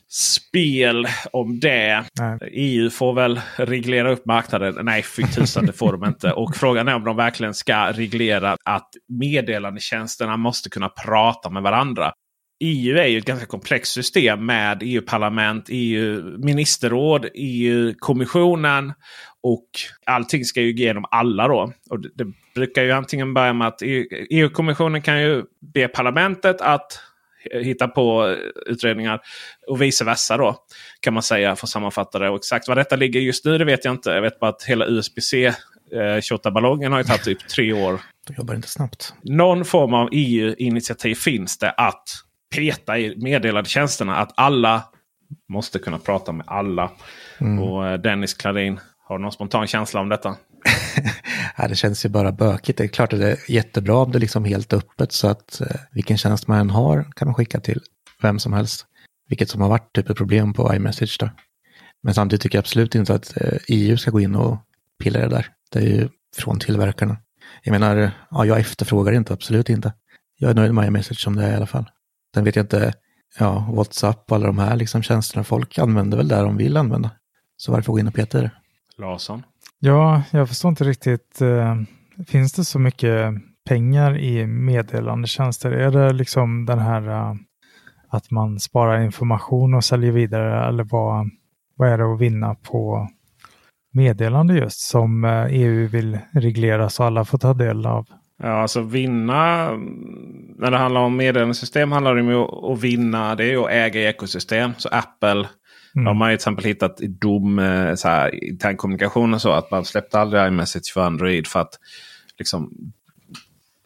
[0.09, 2.05] spel om det.
[2.19, 2.39] Nej.
[2.51, 4.85] EU får väl reglera upp marknaden.
[4.85, 6.31] Nej, fy tusan det får de inte.
[6.31, 8.89] Och frågan är om de verkligen ska reglera att
[9.19, 12.11] meddelandetjänsterna måste kunna prata med varandra.
[12.59, 18.93] EU är ju ett ganska komplext system med EU-parlament, EU-ministerråd, EU-kommissionen.
[19.43, 19.69] Och
[20.05, 21.73] allting ska ju igenom alla då.
[21.89, 23.81] Och det, det brukar ju antingen börja med att
[24.29, 25.43] EU-kommissionen kan ju
[25.73, 27.01] be parlamentet att
[27.53, 29.19] hitta på utredningar.
[29.67, 30.55] Och vice versa då.
[30.99, 32.29] Kan man säga för att sammanfatta det.
[32.29, 34.09] Och exakt var detta ligger just nu det vet jag inte.
[34.09, 35.53] Jag vet bara att hela USB-C
[36.45, 38.01] eh, ballongen har ju tagit typ tre år.
[38.27, 39.13] De jobbar inte snabbt.
[39.21, 42.03] Någon form av EU-initiativ finns det att
[42.55, 44.15] peta i meddelandetjänsterna.
[44.15, 44.83] Att alla
[45.49, 46.91] måste kunna prata med alla.
[47.41, 47.63] Mm.
[47.63, 50.29] Och eh, Dennis Klarin, har du någon spontan känsla om detta?
[51.57, 52.77] ja, det känns ju bara bökigt.
[52.77, 55.27] Det är klart att det är jättebra om det liksom är liksom helt öppet så
[55.27, 57.81] att eh, vilken tjänst man än har kan man skicka till
[58.21, 58.85] vem som helst.
[59.29, 61.29] Vilket som har varit typ ett problem på iMessage då.
[62.03, 64.57] Men samtidigt tycker jag absolut inte att eh, EU ska gå in och
[64.99, 65.47] pilla det där.
[65.71, 67.17] Det är ju från tillverkarna.
[67.63, 69.93] Jag menar, ja, jag efterfrågar inte, absolut inte.
[70.37, 71.89] Jag är nöjd med iMessage som det är i alla fall.
[72.33, 72.93] Sen vet jag inte,
[73.39, 77.11] ja, WhatsApp och alla de här liksom tjänsterna folk använder väl där de vill använda.
[77.57, 78.51] Så varför gå in och peta i det?
[78.97, 79.43] Larsson?
[79.79, 81.41] Ja, jag förstår inte riktigt.
[81.41, 81.75] Eh,
[82.27, 83.33] finns det så mycket
[83.69, 85.71] pengar i meddelandetjänster?
[85.71, 87.35] Är det liksom den här eh,
[88.09, 91.29] att man sparar information och säljer vidare eller vad,
[91.75, 93.09] vad är det att vinna på
[93.93, 98.05] meddelande just som eh, EU vill reglera så alla får ta del av?
[98.43, 99.71] Ja, alltså vinna
[100.57, 103.35] när det handlar om meddelandesystem handlar det om att vinna.
[103.35, 104.71] Det är ju att äga ekosystem.
[104.77, 105.47] Så Apple
[105.97, 106.05] Mm.
[106.05, 109.51] De har ju till exempel hittat i dom, eh, så här, intern kommunikation och så.
[109.51, 111.47] Att man släppte aldrig iMessage för Android.
[111.47, 111.79] För att
[112.39, 112.71] liksom,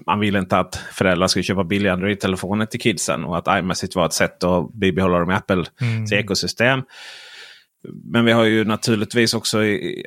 [0.06, 3.24] man vill inte att föräldrar ska köpa billiga Android-telefoner till kidsen.
[3.24, 6.06] Och att iMessage var ett sätt att bibehålla dem i Apples mm.
[6.14, 6.82] ekosystem.
[8.04, 9.60] Men vi har ju naturligtvis också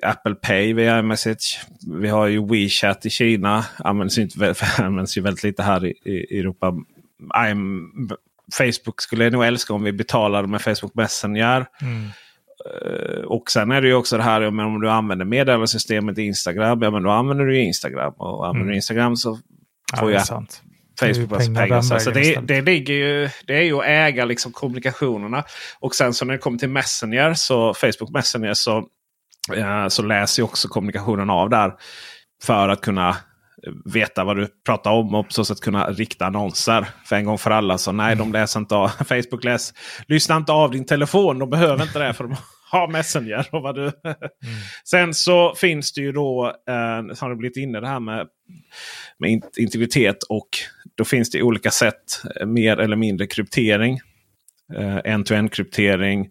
[0.03, 1.61] Apple Pay via iMessage.
[2.01, 3.65] Vi har ju WeChat i Kina.
[3.77, 6.75] Används, inte, används ju väldigt lite här i, i Europa.
[8.53, 11.67] Facebook skulle jag nog älska om vi betalade med Facebook Messenger.
[11.83, 12.05] Mm.
[12.05, 16.83] Uh, och sen är det ju också det här men om du använder meddelandesystemet Instagram.
[16.83, 18.13] Ja men då använder du Instagram.
[18.17, 18.69] Och använder mm.
[18.69, 19.39] du Instagram så
[19.99, 20.47] får ja, jag
[21.01, 21.55] Facebook det pengar.
[21.55, 25.45] pengar så det, det, ligger ju, det är ju att äga liksom kommunikationerna.
[25.81, 28.89] Och sen så när det kommer till Messenger, så Facebook Messenger så,
[29.89, 31.73] så läser ju också kommunikationen av där.
[32.43, 33.17] För att kunna
[33.85, 37.39] veta vad du pratar om och på så sätt kunna rikta annonser för en gång
[37.39, 37.79] för alla.
[37.79, 38.89] Så nej, de läser inte av.
[39.05, 39.75] Facebook läs,
[40.09, 41.39] lyssnar inte av din telefon.
[41.39, 42.37] De behöver inte det för de
[42.71, 43.49] har Messenger.
[43.53, 43.83] Och vad du.
[43.83, 44.17] Mm.
[44.85, 48.27] Sen så finns det ju då, eh, har du blivit inne det här med,
[49.19, 50.23] med integritet.
[50.29, 50.49] Och
[50.95, 54.01] då finns det olika sätt, eh, mer eller mindre kryptering
[54.73, 56.29] Eh, end-to-end kryptering.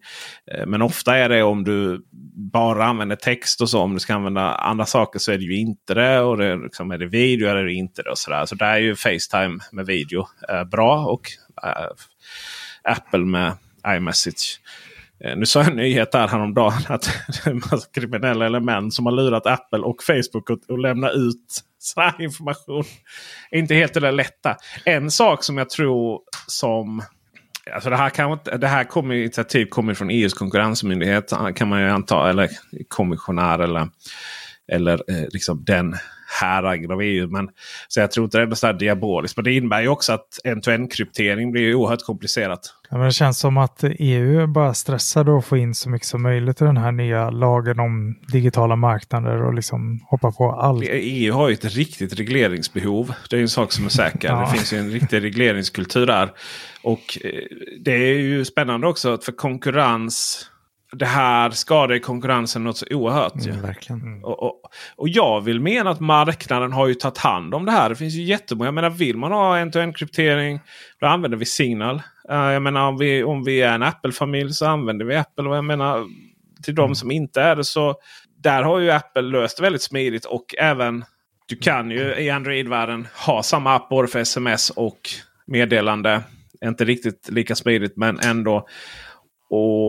[0.52, 2.04] Eh, men ofta är det om du
[2.52, 3.80] bara använder text och så.
[3.80, 6.20] Om du ska använda andra saker så är det ju inte det.
[6.20, 8.10] Och det, liksom, är det video eller är det inte det.
[8.10, 8.46] Och så, där.
[8.46, 11.06] så där är ju Facetime med video eh, bra.
[11.06, 11.30] Och
[11.62, 11.90] eh,
[12.82, 13.52] Apple med
[13.88, 14.60] iMessage.
[15.24, 18.94] Eh, nu sa jag en nyhet här häromdagen att det är en massa kriminella element
[18.94, 22.84] som har lurat Apple och Facebook att, att lämna ut sån här information.
[23.50, 24.56] Inte helt det lätta.
[24.84, 27.02] En sak som jag tror som
[27.72, 31.88] Alltså det här, kan, det här kommer, initiativ kommer från EUs konkurrensmyndighet kan man ju
[31.88, 32.30] anta.
[32.30, 32.48] Eller
[32.88, 33.88] kommissionär eller,
[34.72, 35.96] eller eh, liksom den
[36.42, 37.28] häranger av EU.
[37.30, 37.48] Men,
[37.88, 39.36] så jag tror inte det är så diaboliskt.
[39.36, 42.74] Men det innebär ju också att end-to-end kryptering blir oerhört komplicerat.
[42.90, 46.22] Ja, men det känns som att EU bara stressade att få in så mycket som
[46.22, 50.84] möjligt i den här nya lagen om digitala marknader och liksom hoppa på allt.
[50.90, 53.14] EU har ju ett riktigt regleringsbehov.
[53.30, 54.28] Det är en sak som är säker.
[54.28, 54.40] ja.
[54.40, 56.32] Det finns ju en riktig regleringskultur där.
[56.82, 57.30] Och eh,
[57.80, 60.46] det är ju spännande också för konkurrens
[60.96, 63.46] det här skadar konkurrensen något så oerhört.
[63.46, 64.02] Mm, verkligen.
[64.02, 64.24] Mm.
[64.24, 64.60] Och, och,
[64.96, 67.88] och, jag vill mena att marknaden har ju tagit hand om det här.
[67.88, 68.66] Det finns ju jättemånga.
[68.66, 70.60] Jag menar, vill man ha en-to-en kryptering
[71.00, 72.02] då använder vi Signal.
[72.30, 75.48] Uh, jag menar om vi, om vi är en Apple-familj så använder vi Apple.
[75.48, 76.04] Och jag menar
[76.62, 76.94] till de mm.
[76.94, 77.94] som inte är det så
[78.42, 80.24] där har ju Apple löst väldigt smidigt.
[80.24, 81.04] Och även
[81.46, 85.00] du kan ju i Android-världen ha samma app både för sms och
[85.46, 86.22] meddelande.
[86.64, 88.66] Inte riktigt lika smidigt men ändå.
[89.50, 89.88] Och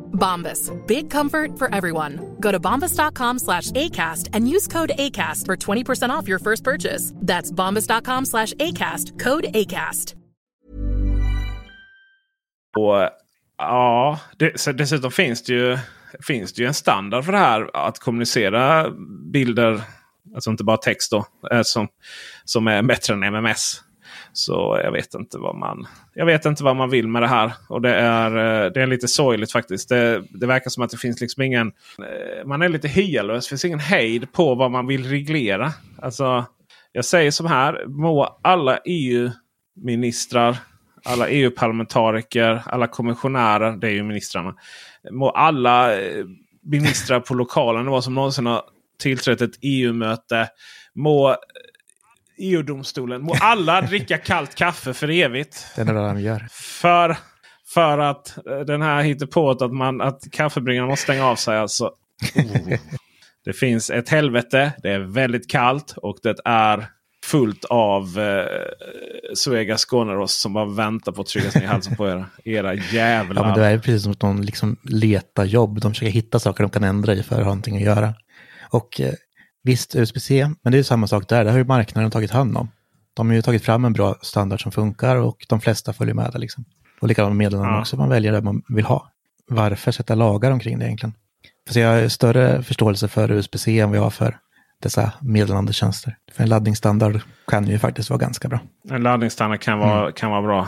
[0.13, 0.71] Bombas.
[0.87, 2.35] Big comfort for everyone.
[2.39, 7.13] Go to bombas.com slash ACAST and use code ACAST for 20% off your first purchase.
[7.15, 9.19] That's bombas.com slash ACAST.
[9.19, 10.15] Code ACAST.
[12.77, 13.09] Och
[13.61, 15.77] Ja, det, dessutom finns det, ju,
[16.27, 17.69] finns det ju en standard för det här.
[17.73, 18.89] Att kommunicera
[19.31, 19.81] bilder,
[20.35, 21.87] alltså inte bara text då, eh, som,
[22.45, 23.81] som är bättre än MMS.
[24.33, 27.51] Så jag vet inte vad man jag vet inte vad man vill med det här.
[27.69, 28.27] Och det är,
[28.65, 29.89] eh, det är lite sorgligt faktiskt.
[29.89, 31.67] Det, det verkar som att det finns liksom ingen...
[31.99, 33.45] Eh, man är lite hyalös.
[33.45, 35.71] Det finns ingen hejd på vad man vill reglera.
[36.01, 36.45] Alltså,
[36.91, 37.85] jag säger som här.
[37.87, 40.57] Må alla EU-ministrar
[41.03, 44.55] alla EU-parlamentariker, alla kommissionärer, det är ju ministrarna.
[45.11, 46.25] Må alla eh,
[46.63, 48.61] ministrar på lokalen nivå som någonsin har
[48.99, 50.47] tillträtt ett EU-möte
[50.93, 51.35] må
[52.41, 53.21] EU-domstolen.
[53.21, 55.65] Må alla dricka kallt kaffe för evigt.
[55.75, 56.47] Det är det de gör.
[56.51, 57.17] För,
[57.73, 61.57] för att eh, den här hittar på att, man, att kaffebryggaren måste stänga av sig.
[61.57, 61.91] Alltså.
[62.35, 62.77] Oh.
[63.45, 64.73] Det finns ett helvete.
[64.83, 66.87] Det är väldigt kallt och det är
[67.25, 68.45] fullt av eh,
[69.35, 72.25] Suega Skånerost som bara väntar på att tryckas ner i halsen på er.
[72.43, 73.43] Era jävlar.
[73.43, 75.81] Ja, men det är precis som att de liksom letar jobb.
[75.81, 78.13] De försöker hitta saker de kan ändra i för att ha någonting att göra.
[78.69, 79.13] Och eh,
[79.63, 81.45] visst, USB-C, men det är samma sak där.
[81.45, 82.71] Det har ju marknaden tagit hand om.
[83.13, 86.31] De har ju tagit fram en bra standard som funkar och de flesta följer med.
[86.39, 86.65] Liksom.
[87.01, 87.79] Och likadant med meddelanden Ja.
[87.79, 87.97] också.
[87.97, 89.11] Man väljer det man vill ha.
[89.47, 91.13] Varför sätta lagar omkring det egentligen?
[91.69, 94.37] För jag har större förståelse för USB-C än vad jag har för
[94.81, 96.17] dessa meddelandetjänster.
[96.31, 98.59] För en laddningsstandard kan ju faktiskt vara ganska bra.
[98.89, 100.13] En laddningsstandard kan vara, Mm.
[100.13, 100.67] kan vara bra.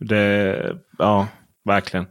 [0.00, 0.56] Det,
[0.98, 1.26] ja,
[1.64, 2.06] verkligen.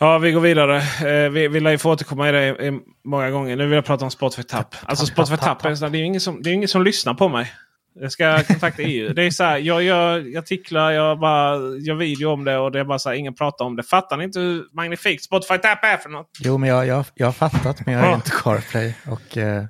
[0.00, 0.76] Ja, vi går vidare.
[0.76, 3.56] Eh, vi, vi lär ju få återkomma i det i, många gånger.
[3.56, 4.74] Nu vill jag prata om Spotify Tap.
[4.84, 6.82] Alltså Spotify Tap, är, så här, det är ju ingen som, det är ingen som
[6.82, 7.52] lyssnar på mig.
[8.00, 9.12] Jag ska kontakta EU.
[9.12, 12.80] Det är så här, jag gör artiklar, jag bara gör video om det och det
[12.80, 13.82] är bara så här, ingen pratar om det.
[13.82, 16.30] Fattar ni inte hur magnifikt Spotify Tap är för något?
[16.40, 18.14] Jo, men jag, jag, jag har fattat, men jag är Ja.
[18.14, 19.64] inte CarPlay och eh,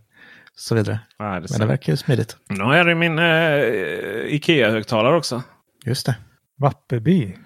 [0.56, 0.98] så vidare.
[1.18, 2.36] Nej, det Men det verkar ju smidigt.
[2.48, 5.42] Nu är det min eh, Ikea-högtalare också.
[5.84, 6.16] Just det.
[6.58, 7.36] Vappeby.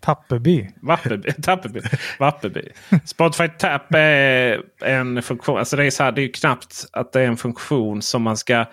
[0.00, 0.68] Tappeby.
[0.82, 1.32] Vappeby.
[1.42, 1.80] Tappeby.
[2.18, 2.68] Vappeby.
[3.04, 5.58] Spotify Tap är en funktion.
[5.58, 8.22] Alltså det är så här, det är ju knappt att det är en funktion som
[8.22, 8.66] man ska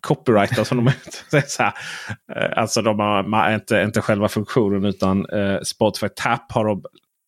[0.00, 0.64] copyrighta.
[0.64, 0.92] Som de,
[1.30, 1.72] det så här,
[2.36, 6.84] eh, alltså de har inte, inte själva funktionen utan eh, Spotify Tap har de,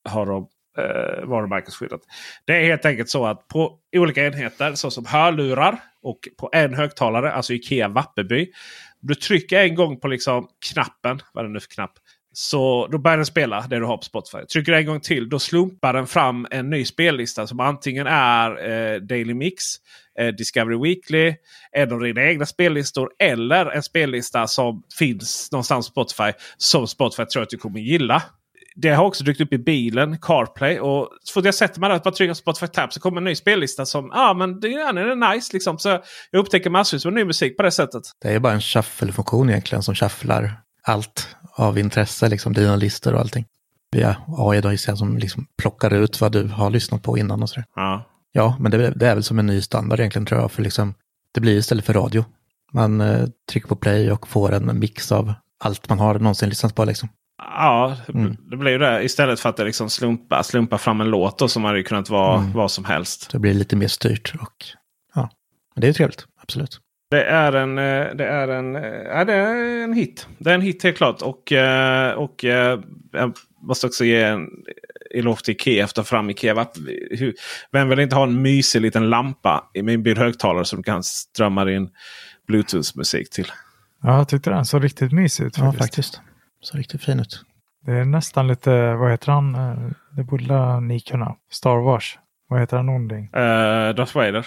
[0.08, 0.48] har de
[0.78, 2.00] eh, varumärkesskyddat.
[2.44, 7.32] Det är helt enkelt så att på olika enheter såsom hörlurar och på en högtalare,
[7.32, 8.52] alltså Ikea Vappeby.
[9.00, 11.92] Du trycker en gång på liksom knappen, vad är det nu för knapp?
[12.32, 14.38] Så då börjar den spela det du har på Spotify.
[14.52, 18.70] Trycker du en gång till då slumpar den fram en ny spellista som antingen är
[18.70, 19.64] eh, Daily Mix,
[20.18, 21.34] eh, Discovery Weekly,
[21.72, 27.24] en av dina egna spellistor eller en spellista som finns någonstans på Spotify som Spotify
[27.24, 28.22] tror att du kommer gilla.
[28.76, 30.80] Det har också dykt upp i bilen, CarPlay.
[30.80, 33.16] Och så fort jag sätter mig där och bara trycker på Spotify Tab så kommer
[33.16, 35.50] en ny spellista som ah, men det den är nice.
[35.52, 35.78] Liksom.
[35.78, 35.88] Så
[36.30, 38.02] jag upptäcker massvis med ny musik på det sättet.
[38.22, 43.20] Det är bara en shuffle-funktion egentligen som shufflar allt av intresse, liksom dina listor och
[43.20, 43.44] allting.
[43.92, 47.42] Via AI då gissar jag som liksom plockar ut vad du har lyssnat på innan
[47.42, 47.64] och sådär.
[47.74, 48.08] Ja.
[48.32, 50.94] Ja, men det, det är väl som en ny standard egentligen tror jag, för liksom,
[51.34, 52.24] det blir istället för radio.
[52.72, 55.34] Man eh, trycker på play och får en mix av
[55.64, 57.08] allt man har någonsin lyssnat på liksom.
[57.38, 58.36] Ja, det- Mm.
[58.50, 59.02] det blir ju det.
[59.04, 62.38] Istället för att det liksom slumpa, slumpa fram en låt då, som hade kunnat vara
[62.38, 62.52] Mm.
[62.52, 63.28] vad som helst.
[63.32, 64.64] Det blir lite mer styrt och
[65.14, 65.30] ja,
[65.74, 66.78] men det är ju trevligt, absolut.
[67.12, 70.26] Det är en, eh, det är en, eh, ja, det är en hit.
[70.38, 71.22] Det är en hit helt klart.
[71.22, 74.48] Och, eh, och jag måste också ge en
[75.10, 76.66] eloge till Ikea efter fram Ikea.
[77.72, 81.90] Vem vill inte ha en mysig liten lampa i min bilhögtalare som kan strömma din
[82.46, 83.46] Bluetooth-musik till?
[84.02, 85.58] Ja, jag tyckte den såg riktigt mysig ut.
[85.58, 85.84] Ja, faktiskt.
[85.84, 86.20] faktiskt.
[86.60, 87.44] Så riktigt fin ut.
[87.86, 89.52] Det är nästan lite, vad heter han?
[90.16, 91.36] Det borde ni kunna.
[91.50, 92.18] Star Wars.
[92.48, 93.24] Vad heter han onding?
[93.24, 94.46] Uh, Darth Vader.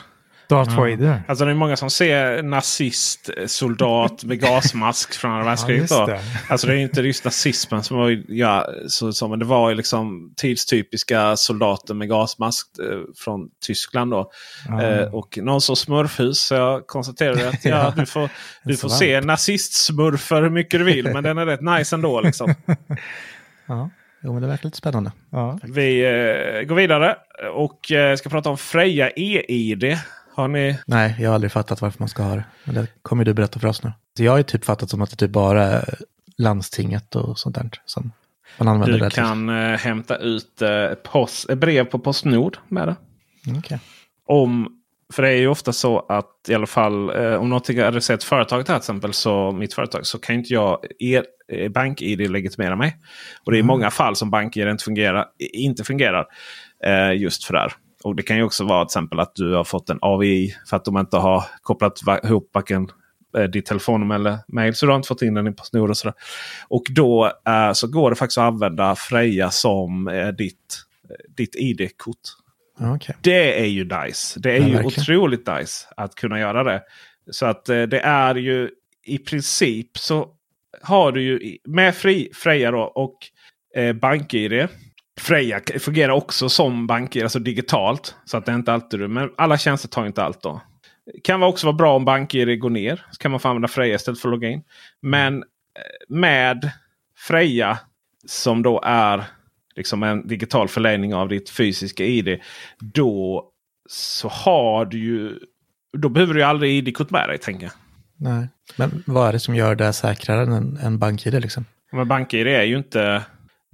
[0.50, 0.80] Darth Ja.
[0.82, 1.24] Vader.
[1.28, 5.90] Alltså det är många som ser nazist, soldat med gasmask från andra världskriget.
[5.90, 6.20] det.
[6.50, 9.76] alltså det är inte just nazismen som var, ja, så, så, men det var ju
[9.76, 14.12] liksom tidstypiska soldater med gasmask eh, från Tyskland.
[14.12, 14.32] då.
[14.70, 14.84] Ja.
[14.84, 16.40] Eh, och någon sorts smurfhus.
[16.40, 18.30] Så jag konstaterade att ja, Ja, du får,
[18.64, 21.14] du får se nazistsmurfer hur mycket du vill.
[21.14, 22.22] Men den är rätt nice ändå.
[22.22, 22.54] Liksom.
[23.68, 23.90] Ja,
[24.24, 25.12] jo, men det verkar lite spännande.
[25.32, 25.60] Ja.
[25.64, 27.16] Vi eh, går vidare
[27.54, 29.98] och eh, ska prata om Freja EID.
[30.36, 32.46] Har ni Nej, jag har aldrig fattat varför man ska ha det.
[32.64, 33.92] Men det kommer du berätta för oss nu.
[34.18, 35.96] Så jag har ju typ fattat som att det typ bara är
[36.38, 38.12] landstinget och sånt där som
[38.58, 39.24] man använder Du det till.
[39.24, 42.96] kan eh, hämta ut eh, post, brev på Postnord med det.
[43.48, 43.80] Mm, Okej.
[44.28, 44.68] Om,
[45.14, 48.20] för det är ju ofta så att i alla fall eh, om någonting är adresserat
[48.20, 51.26] till företaget här till exempel, så mitt företag, så kan inte jag er,
[51.70, 52.98] BankID legitimera mig.
[53.46, 56.26] Och det är i många fall som BankID inte fungerar, inte fungerar
[57.16, 57.74] just för det här.
[58.04, 60.78] Och det kan ju också vara till exempel att du har fått en AVI för
[60.78, 62.88] att de inte har kopplat ihop varken
[63.38, 64.76] eh, ditt telefonnummer eller mail.
[64.76, 66.16] Så du har inte fått in den i Postnord och sådär.
[66.68, 70.78] Och då eh, så går det faktiskt att använda Freja som eh, ditt,
[71.10, 72.18] eh, ditt ID-kort.
[72.80, 73.16] Okej.
[73.22, 74.40] Det är ju nice.
[74.40, 74.86] Det är Ja, ju verkligen.
[75.02, 76.84] otroligt nice att kunna göra det.
[77.32, 78.70] Så att eh, det är ju
[79.06, 80.30] i princip så
[80.82, 83.16] har du ju med fri, Freja då och
[83.76, 84.68] eh, BankID.
[85.20, 88.16] Freja fungerar också som BankID, alltså digitalt.
[88.26, 89.08] Så att det är inte alltid du.
[89.08, 90.62] Men alla tjänster tar inte allt då.
[91.24, 93.06] Kan också vara bra om BankID går ner.
[93.12, 94.64] Så kan man få använda Freja istället för att logga in.
[95.02, 95.46] Men eh,
[96.10, 96.72] med
[97.18, 97.80] Freja
[98.26, 99.24] som då är
[99.76, 102.40] liksom en digital förlängning av ditt fysiska ID.
[102.80, 103.46] Då
[103.90, 105.40] så har du ju
[105.98, 107.74] då behöver du aldrig ID-kort med dig tänker jag.
[108.18, 108.48] Nej.
[108.76, 111.66] Men vad är det som gör det säkrare än en bank-ID liksom?
[111.92, 113.24] Men BankID är ju inte,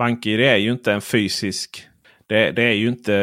[0.01, 1.87] BankID är ju inte en fysisk
[2.27, 3.15] det, det är ju inte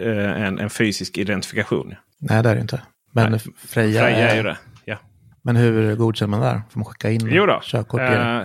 [0.00, 1.94] eh, en, en, fysisk identifikation.
[2.18, 2.82] Nej, det är det inte.
[3.12, 3.40] Men Nej.
[3.56, 4.56] Freja, Freja är ju det.
[4.84, 4.96] Ja.
[5.42, 6.62] Men hur godkänner man där?
[6.70, 7.60] Får man skicka in jo då.
[7.62, 8.00] körkort?
[8.00, 8.42] Eh,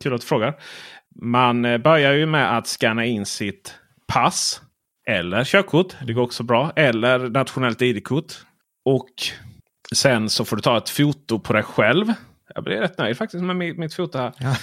[0.00, 0.54] kul att du frågar.
[1.22, 3.74] Man eh, börjar ju med att scanna in sitt
[4.12, 4.62] pass
[5.08, 5.96] eller körkort.
[6.06, 6.72] Det går också bra.
[6.76, 8.32] Eller nationellt ID-kort.
[8.84, 9.10] Och
[9.94, 12.12] sen så får du ta ett foto på dig själv.
[12.54, 14.32] Jag blir rätt nöjd faktiskt med mitt, mitt foto här.
[14.40, 14.54] Ja,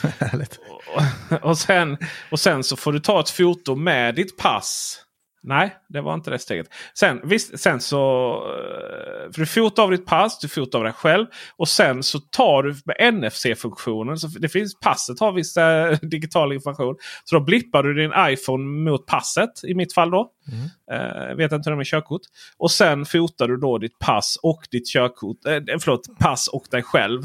[1.31, 1.97] och, och, sen,
[2.31, 5.05] och sen så får du ta ett foto med ditt pass
[5.47, 6.67] Nej, det var inte det steget.
[6.93, 8.33] Sen, visst, sen så...
[8.35, 11.25] Eh, för du fotar av ditt pass, du fotar av dig själv.
[11.55, 14.17] Och sen så tar du med NFC-funktionen.
[14.17, 16.95] Så det finns, passet har viss äh, digital information.
[17.23, 19.63] Så då blippar du din iPhone mot passet.
[19.63, 20.31] I mitt fall då.
[20.51, 20.65] Mm.
[21.01, 22.21] Uh, vet inte hur det är med körkort.
[22.57, 25.45] Och sen fotar du då ditt pass och ditt körkort.
[25.45, 27.21] Äh, förlåt, pass och dig själv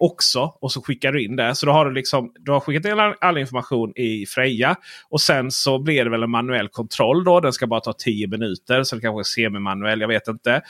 [0.00, 0.54] också.
[0.60, 1.54] Och så skickar du in det.
[1.54, 4.76] Så då har du, liksom, du har skickat in all information i Freja.
[5.08, 7.40] Och sen så blir det väl en manuell kontroll då.
[7.40, 8.82] Den ska bara ta 10 minuter.
[8.82, 10.00] Så det kanske är semi-manuell.
[10.00, 10.62] Jag vet inte.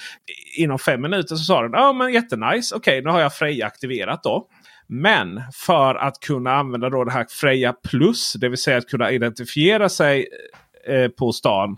[0.57, 2.75] Inom fem minuter så sa den ja men jättenice.
[2.75, 4.47] Okej, okay, nu har jag Freja aktiverat då.
[4.87, 8.33] Men för att kunna använda då det här Freja Plus.
[8.33, 10.29] Det vill säga att kunna identifiera sig
[10.89, 11.77] eh, på stan.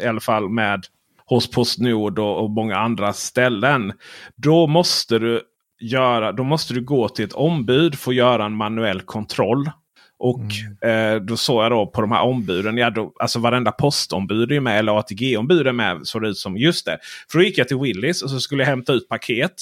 [0.00, 0.84] I alla fall med
[1.26, 3.92] hos Postnord och, och många andra ställen.
[4.36, 5.42] Då måste du
[5.84, 9.70] göra, då måste du gå till ett ombud för att göra en manuell kontroll.
[10.18, 10.42] Och
[10.80, 11.14] mm.
[11.14, 12.76] eh, då såg jag då på de här ombuden.
[12.76, 14.78] Ja, då, alltså varenda postombud är med.
[14.78, 16.00] Eller ATG-ombud är med.
[16.02, 16.56] Såg det ut som.
[16.56, 16.98] Just det.
[17.30, 19.54] För då gick jag till Willys och så skulle jag hämta ut paket.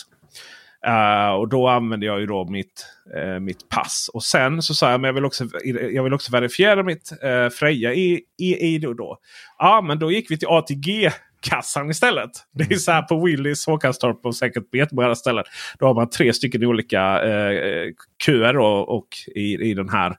[0.87, 4.11] Uh, och då använde jag ju då mitt, uh, mitt pass.
[4.13, 5.45] Och sen så sa jag att jag vill också,
[5.93, 9.19] jag vill också verifiera mitt uh, Freja i, i, i då.
[9.59, 11.11] Ja, men då gick vi till ATG
[11.43, 12.31] kassan istället.
[12.53, 12.79] Det är mm.
[12.79, 15.45] så här på Willys, Håkanstorp och säkert på jättemånga ställen.
[15.79, 17.91] Då har man tre stycken olika eh,
[18.27, 20.17] köer och, och i, i den här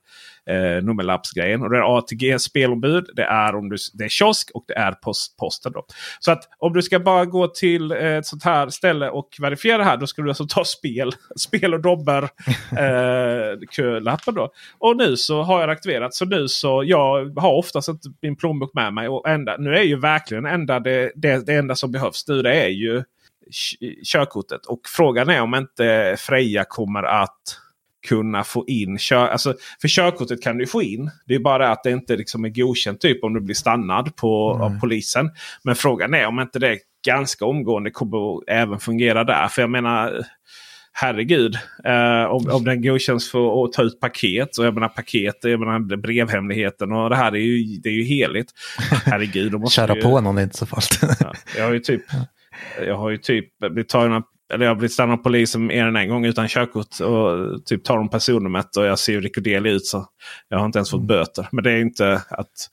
[0.50, 1.62] eh, nummerlappsgrejen.
[1.62, 4.92] Och det är ATG spelombud, det är, om du, det är kiosk och det är
[4.92, 5.72] post, posten.
[5.72, 5.86] Då.
[6.20, 9.78] Så att om du ska bara gå till eh, ett sånt här ställe och verifiera
[9.78, 9.98] det här.
[9.98, 12.24] Då ska du alltså ta spel, spel och dobber
[12.72, 14.34] eh, kölappen.
[14.34, 14.52] Då.
[14.78, 16.14] Och nu så har jag aktiverat.
[16.14, 19.08] Så nu så jag har oftast inte min plånbok med mig.
[19.08, 22.42] Och enda, nu är ju verkligen enda det, det, det enda som behövs nu.
[22.42, 23.04] Det är ju
[24.06, 24.66] körkortet.
[24.66, 27.63] Och frågan är om inte Freja kommer att
[28.08, 31.12] kunna få in kör, alltså, För körkortet kan du få in.
[31.28, 34.54] Det är bara att det inte liksom är godkänt typ om du blir stannad på,
[34.64, 35.32] av polisen.
[35.64, 39.48] Men frågan är om inte det ganska omgående kommer att även fungera där.
[39.48, 40.24] För jag menar
[40.94, 41.56] herregud.
[41.86, 44.58] Eh, om, om den godkänns för att ta ut paket.
[44.58, 48.04] Och jag menar paket, jag menar brevhemligheten och det här är ju, det är ju
[48.04, 48.52] heligt.
[49.06, 49.72] Herregud.
[49.72, 51.18] Köra ju, på någon är inte så farligt.
[51.20, 52.02] ja, jag har ju typ,
[52.86, 54.24] jag har ju typ blivit tagen
[54.54, 57.00] eller jag har blivit stannad av polisen mer än en gång utan körkort.
[57.00, 59.86] Och typ tar de personnumret och jag ser Ricodeli ut.
[59.86, 60.06] Så
[60.50, 61.08] jag har inte ens fått mm.
[61.08, 61.48] böter.
[61.52, 62.70] Men det är inte att,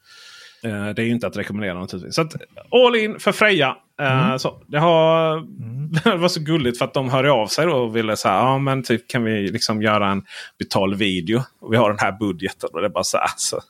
[0.65, 2.15] eh, det är inte att rekommendera naturligtvis.
[2.15, 2.35] Så att,
[2.71, 3.77] all in för Freja.
[4.01, 4.39] Eh, mm.
[4.39, 5.93] så, det, har, mm.
[6.05, 8.83] det var så gulligt för att de hörde av sig och ville säga ja men
[8.83, 10.23] typ kan vi liksom göra en
[10.59, 11.43] betald video.
[11.61, 12.71] Och vi har den här budgeten.
[12.73, 13.31] Och det är bara så här.
[13.37, 13.61] Så,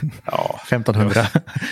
[0.24, 0.60] ja.
[0.62, 1.26] 1500.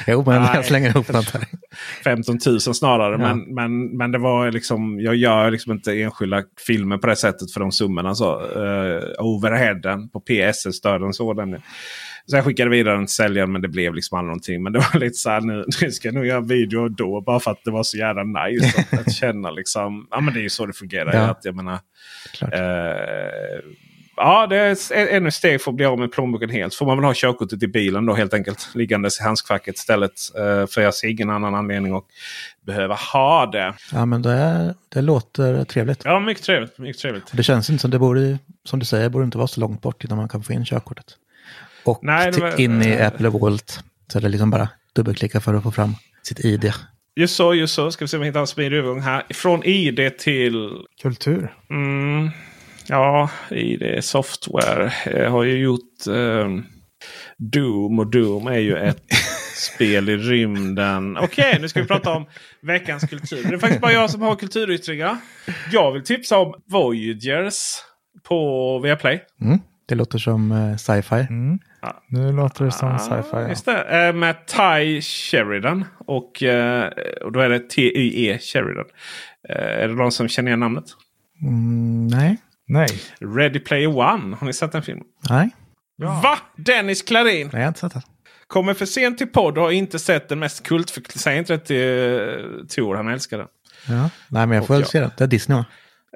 [0.07, 1.45] jo men Nej, jag slänger ihop något här.
[2.05, 3.13] 15 000 snarare.
[3.13, 3.19] Ja.
[3.19, 5.01] Men, men, men det var liksom.
[5.01, 8.15] Jag gör liksom inte enskilda filmer på det sättet för de summorna.
[8.15, 11.63] Så, uh, overheaden på PSS-stöden så den.
[12.27, 14.63] Så jag skickade vidare den till säljaren men det blev liksom aldrig någonting.
[14.63, 17.21] Men det var lite så här nu, nu ska jag nog göra video då.
[17.21, 18.81] Bara för att det var så jävla nice.
[18.81, 20.07] Att, att känna liksom.
[20.11, 21.15] Ja men det är ju så det fungerar.
[21.15, 21.21] Ja.
[21.21, 21.79] Att, jag menar,
[22.43, 23.61] eh,
[24.21, 26.75] ja, det är ännu ett steg för att bli av med plånboken helt.
[26.75, 28.69] Får man väl ha körkortet i bilen då helt enkelt.
[28.75, 30.13] Liggandes i handskfacket istället.
[30.37, 32.05] Eh, för jag ser ingen annan anledning att
[32.67, 33.75] behöva ha det.
[33.93, 36.03] Ja men det, det låter trevligt.
[36.05, 36.79] Ja mycket trevligt.
[36.79, 37.25] Mycket trevligt.
[37.33, 40.05] Det känns inte som det borde, som du säger, borde inte vara så långt bort
[40.05, 41.07] innan man kan få in körkortet.
[41.85, 43.81] Och Nej, var, in i Apple Vault.
[44.13, 46.73] Så det är liksom bara dubbelklicka för att få fram sitt ID.
[47.19, 47.91] Just så, just så.
[47.91, 49.23] Ska vi se om vi hittar en smidig övergång här.
[49.31, 50.71] Från ID till...
[51.03, 51.55] Kultur.
[51.71, 52.31] Mm,
[52.89, 56.67] ja, ID Software jag har ju gjort um,
[57.39, 57.99] Doom.
[57.99, 59.03] Och Doom är ju ett
[59.55, 61.17] spel i rymden.
[61.17, 62.27] Okej, okay, nu ska vi prata om
[62.63, 63.45] veckans kultur.
[63.49, 65.17] Det är faktiskt bara jag som har kulturyttringar.
[65.73, 67.57] Jag vill tipsa om Voyagers
[68.29, 69.25] på Viaplay.
[69.41, 69.59] Mm.
[69.87, 71.27] Det låter som uh, sci-fi.
[71.31, 71.59] Mm.
[71.83, 72.03] Ja.
[72.09, 73.29] Nu låter det som ah, sci-fi.
[73.33, 73.49] Ja.
[73.49, 74.09] Just det.
[74.09, 75.85] Uh, med Ty Sheridan.
[75.99, 76.43] Och,
[77.25, 78.85] och då är det T-Y-E Sheridan.
[79.49, 80.85] Är det någon som känner igen namnet?
[81.43, 82.37] Mm, nej.
[82.69, 82.89] Nej.
[83.21, 84.37] Ready Player One.
[84.37, 85.05] Har ni sett den filmen?
[85.31, 85.51] Nej.
[85.97, 86.21] Ja.
[86.23, 86.39] Va?
[86.57, 87.51] Dennis Klarin?
[87.53, 88.03] Nej, jag har inte sett den.
[88.47, 90.99] Kommer för sent till podd och har inte sett den mest kult.
[91.15, 93.47] Säg inte det till Tor, han älskar den.
[93.89, 94.11] Ja.
[94.29, 95.11] Nej, men jag får väl se den.
[95.19, 95.65] Det är Disney va?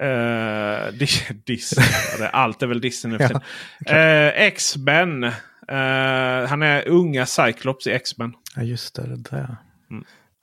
[0.07, 1.87] Eh, Di- Disney.
[2.33, 3.41] Allt är väl Disney nu för Ja,
[3.87, 4.27] tiden.
[4.27, 5.25] Eh, X-Men.
[5.25, 8.33] Eh, han är unga Cyclops i X-Men.
[8.57, 9.03] Ja, just det.
[9.17, 9.57] det där.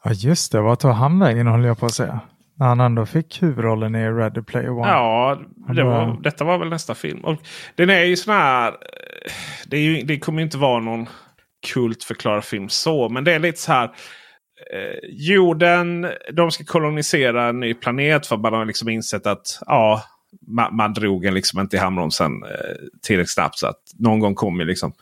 [0.03, 2.19] Ja just det, vad tog han vägen håller jag på att säga.
[2.59, 4.87] När han ändå fick huvudrollen i Ready Player One.
[4.87, 5.41] Ja,
[5.73, 7.19] det var, detta var väl nästa film.
[7.19, 7.37] Och
[7.75, 8.73] den är ju sån här...
[9.67, 11.07] Det, är ju, det kommer inte vara någon
[11.73, 13.09] kultförklarad film så.
[13.09, 13.83] Men det är lite så här.
[14.73, 20.03] Eh, jorden, de ska kolonisera en ny planet för man har liksom insett att ja,
[20.47, 23.57] man, man drog en liksom inte i handbromsen eh, tillräckligt snabbt.
[23.57, 24.93] Så att någon gång kommer liksom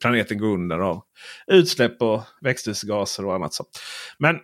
[0.00, 1.02] planeten gå under av
[1.46, 3.54] utsläpp och växthusgaser och annat.
[3.54, 3.64] Så.
[4.18, 4.38] Men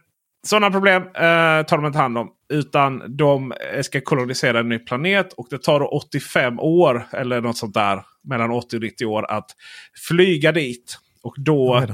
[0.49, 2.31] sådana problem eh, tar de inte hand om.
[2.49, 5.33] Utan de eh, ska kolonisera en ny planet.
[5.33, 8.03] Och det tar då 85 år eller något sånt där.
[8.25, 9.51] Mellan 80 och 90 år att
[10.09, 10.99] flyga dit.
[11.23, 11.87] Och då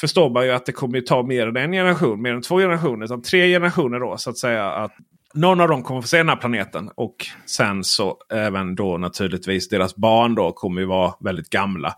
[0.00, 2.22] förstår man ju att det kommer ta mer än en generation.
[2.22, 3.04] Mer än två generationer.
[3.04, 4.70] Utan tre generationer då så att säga.
[4.70, 4.92] att
[5.34, 6.90] någon av dem kommer få se den här planeten.
[6.94, 11.94] Och sen så även då naturligtvis deras barn då kommer ju vara väldigt gamla.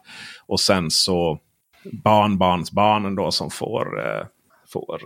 [0.47, 1.39] Och sen så
[2.05, 4.27] barnbarnsbarnen då som får, eh,
[4.73, 5.01] får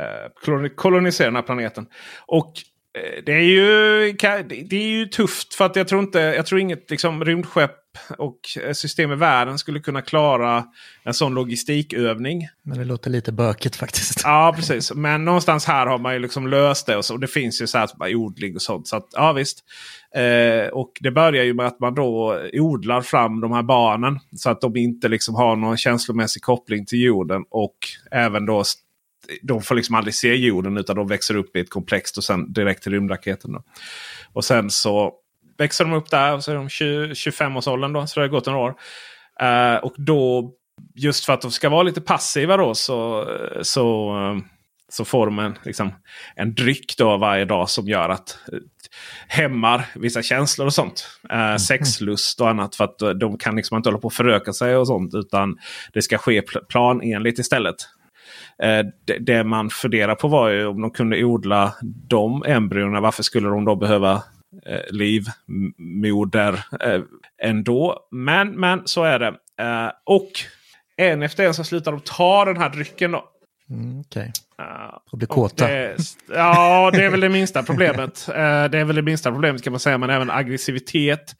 [0.00, 1.86] eh, koloni- kolonisera den här planeten.
[2.26, 2.52] Och
[2.98, 4.12] eh, det är, ju,
[4.48, 7.76] det är ju tufft för att jag tror inte, jag tror inget liksom, rymdskepp
[8.18, 10.64] och eh, system i världen skulle kunna klara
[11.04, 12.48] en sån logistikövning.
[12.62, 14.20] Men det låter lite bökigt faktiskt.
[14.24, 14.94] Ja, precis.
[14.94, 16.96] Men någonstans här har man ju liksom löst det.
[16.96, 18.88] Och, så, och det finns ju så här odling och sånt.
[18.88, 19.64] Så att, ja, visst.
[20.14, 24.18] Eh, och det börjar ju med att man då odlar fram de här barnen.
[24.36, 27.44] Så att de inte liksom har någon känslomässig koppling till jorden.
[27.50, 27.76] Och
[28.10, 28.64] även då
[29.42, 32.52] de får liksom aldrig se jorden utan de växer upp i ett komplext och sen
[32.52, 33.52] direkt till rymdraketen.
[33.52, 33.62] Då.
[34.32, 35.12] Och sen så
[35.58, 38.06] växer de upp där och så är de 20, 25-årsåldern då.
[38.06, 38.74] Så det har gått några år.
[39.40, 40.52] Eh, och då
[40.94, 43.28] just för att de ska vara lite passiva då så,
[43.62, 44.42] så, eh,
[44.88, 45.94] så får de en, liksom,
[46.34, 48.58] en dryck då varje dag som gör att eh,
[49.28, 51.08] hämmar vissa känslor och sånt.
[51.30, 52.76] Eh, Sexlust och annat.
[52.76, 55.14] För att de kan liksom inte hålla på och föröka sig och sånt.
[55.14, 55.58] Utan
[55.92, 57.76] det ska ske pl- planenligt istället.
[58.62, 61.74] Eh, det, det man funderar på var ju om de kunde odla
[62.08, 63.00] de embryona.
[63.00, 64.22] Varför skulle de då behöva
[64.66, 67.00] eh, livmoder eh,
[67.42, 67.98] ändå?
[68.10, 69.34] Men, men så är det.
[70.06, 70.30] Och
[70.96, 73.12] en efter en så slutar de ta den här drycken.
[73.12, 73.24] Då.
[73.70, 74.02] Mm.
[74.58, 75.66] Ja, Och bli kåta.
[75.66, 75.96] det-
[76.34, 78.24] ja, det är väl det minsta problemet.
[78.70, 79.98] Det är väl det minsta problemet kan man säga.
[79.98, 81.34] Men även aggressivitet,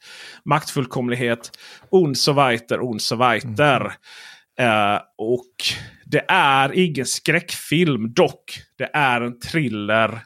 [0.45, 1.51] maktfullkomlighet,
[1.89, 3.93] und so weiter, und so weiter.
[4.59, 5.55] Eh, och
[6.11, 8.59] det är ingen skräckfilm dock.
[8.77, 10.21] Det är en thriller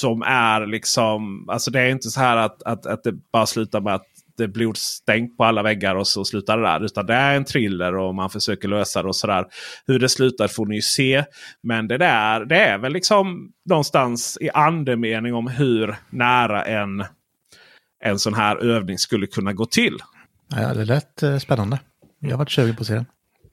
[0.00, 1.48] som är liksom...
[1.48, 4.42] Alltså det är inte så här att, att, att det bara slutar med att det
[4.42, 6.84] är blodstänk på alla väggar och så slutar det där.
[6.84, 9.44] Utan det är en thriller och man försöker lösa det och sådär.
[9.86, 11.24] Hur det slutar får ni ju se.
[11.62, 17.04] Men det där det är väl liksom någonstans i andemening om hur nära en,
[18.04, 19.98] en sån här övning skulle kunna gå till.
[20.48, 21.80] Ja, det lät eh, spännande.
[22.18, 23.06] Jag har varit sugen på att se den.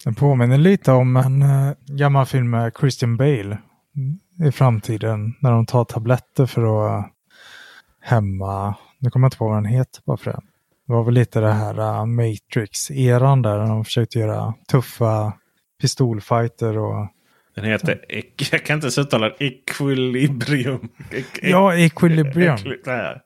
[0.03, 3.57] Den påminner lite om en uh, gammal film med Christian Bale
[4.47, 5.35] i framtiden.
[5.41, 7.05] När de tar tabletter för att uh,
[8.01, 10.39] hämma, nu kommer jag inte på vad den heter bara för det.
[10.87, 15.33] Det var väl lite det här uh, Matrix-eran där de försökte göra tuffa
[15.81, 17.07] pistolfighter och
[17.55, 17.99] Den heter,
[18.51, 20.89] jag kan inte ens uttala det, Equilibrium.
[21.11, 22.55] Ek- Ja, Equilibrium.
[22.55, 23.21] Equi- där.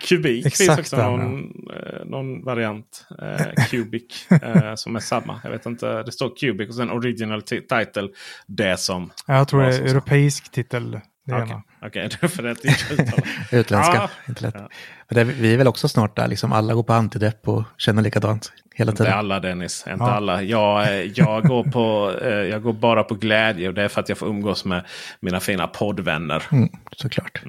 [0.00, 3.06] Kubik Exakt finns också någon, eh, någon variant.
[3.22, 5.40] Eh, Cubic eh, som är samma.
[5.44, 6.02] Jag vet inte.
[6.02, 8.08] Det står Cubic och sen original ti- title.
[8.46, 9.10] Det som...
[9.26, 11.00] jag tror det är europeisk titel.
[11.26, 13.24] Det Okej, det är för inte uttalar.
[13.52, 13.94] Utländska.
[13.94, 14.10] Ja.
[14.28, 14.54] Inte lätt.
[14.58, 14.68] Ja.
[15.08, 18.02] Men det, vi är väl också snart där, liksom alla går på antidepp och känner
[18.02, 19.18] likadant hela Inte tiden.
[19.18, 19.84] alla Dennis.
[19.90, 20.10] Inte Ja.
[20.10, 20.42] alla.
[20.42, 24.00] Jag, eh, jag, går på, eh, jag går bara på glädje och det är för
[24.00, 24.86] att jag får umgås med
[25.20, 26.42] mina fina poddvänner.
[26.52, 27.42] Mm, såklart.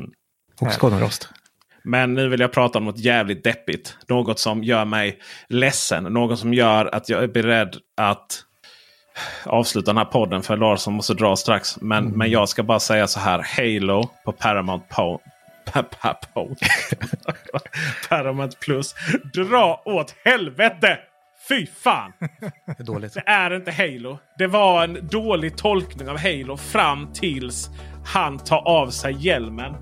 [0.61, 1.29] Och Skånerost.
[1.87, 3.97] Men nu vill jag prata om något jävligt deppigt.
[4.07, 6.03] Något som gör mig ledsen.
[6.03, 8.43] Något som gör att jag är beredd att
[9.43, 10.43] avsluta den här podden.
[10.43, 11.81] För Larsson måste dra strax.
[11.81, 13.45] Men, men jag ska bara säga så här.
[13.57, 15.19] Halo på Paramount po
[15.73, 16.55] pa, pa, po
[18.09, 18.95] Paramount Plus.
[19.33, 20.99] Dra åt helvete!
[21.49, 22.13] Fy fan!
[22.65, 23.13] Det är dåligt.
[23.13, 24.19] Det är inte Halo.
[24.37, 27.69] Det var en dålig tolkning av Halo fram tills
[28.05, 29.75] han tar av sig hjälmen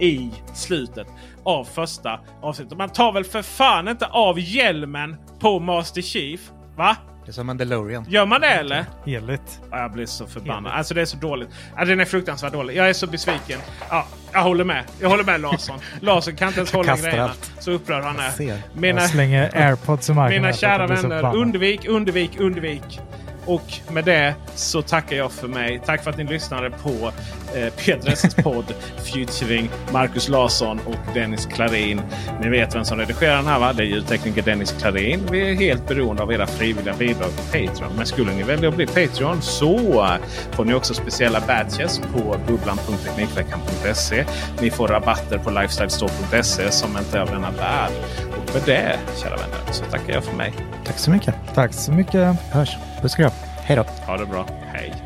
[0.00, 1.06] i slutet
[1.46, 2.78] av första avsnittet.
[2.78, 6.40] Man tar väl för fan inte av hjälmen på Master Chief?
[6.76, 6.96] Va?
[7.24, 8.06] Det är som Mandalorian.
[8.08, 8.84] Gör man det eller?
[9.06, 9.60] Heligt.
[9.70, 10.72] Ja, Jag blir så förbannad.
[10.72, 11.48] Alltså det är så dåligt.
[11.76, 12.76] Ja, den är fruktansvärt dålig.
[12.76, 13.58] Jag är så besviken.
[13.90, 14.84] Ja, jag håller med.
[15.00, 15.78] Jag håller med Larsson.
[16.00, 17.28] Larsson kan inte ens hålla Kastar grejerna.
[17.28, 17.52] allt.
[17.58, 18.62] Så upprörd han är.
[18.74, 20.42] Mina, Jag slänger airpods i marken.
[20.42, 21.36] mina kära vänner.
[21.36, 23.00] Undvik, undvik, undvik.
[23.46, 25.80] Och med det så tackar jag för mig.
[25.86, 27.12] Tack för att ni lyssnade på
[27.54, 28.74] eh, Petresses podd
[29.12, 32.02] featuring Marcus Larsson och Dennis Klarin.
[32.40, 33.72] Ni vet vem som redigerar den här va?
[33.72, 35.20] Det är ljudtekniker Dennis Klarin.
[35.30, 37.96] Vi är helt beroende av era frivilliga bidrag på Patreon.
[37.96, 40.08] Men skulle ni välja att bli Patreon så
[40.50, 44.24] får ni också speciella badges på bubblan.teknikveckan.se.
[44.60, 47.92] Ni får rabatter på lifestylestore.se som inte är av denna värld.
[48.30, 50.54] Och med det, kära vänner, så tackar jag för mig.
[50.84, 51.34] Tack så mycket.
[51.54, 52.36] Tack så mycket.
[52.52, 52.76] Hörs.
[53.06, 53.30] Puss och kram.
[53.64, 53.84] Hej då.
[54.06, 54.46] Ha det bra.
[54.72, 55.05] Hej!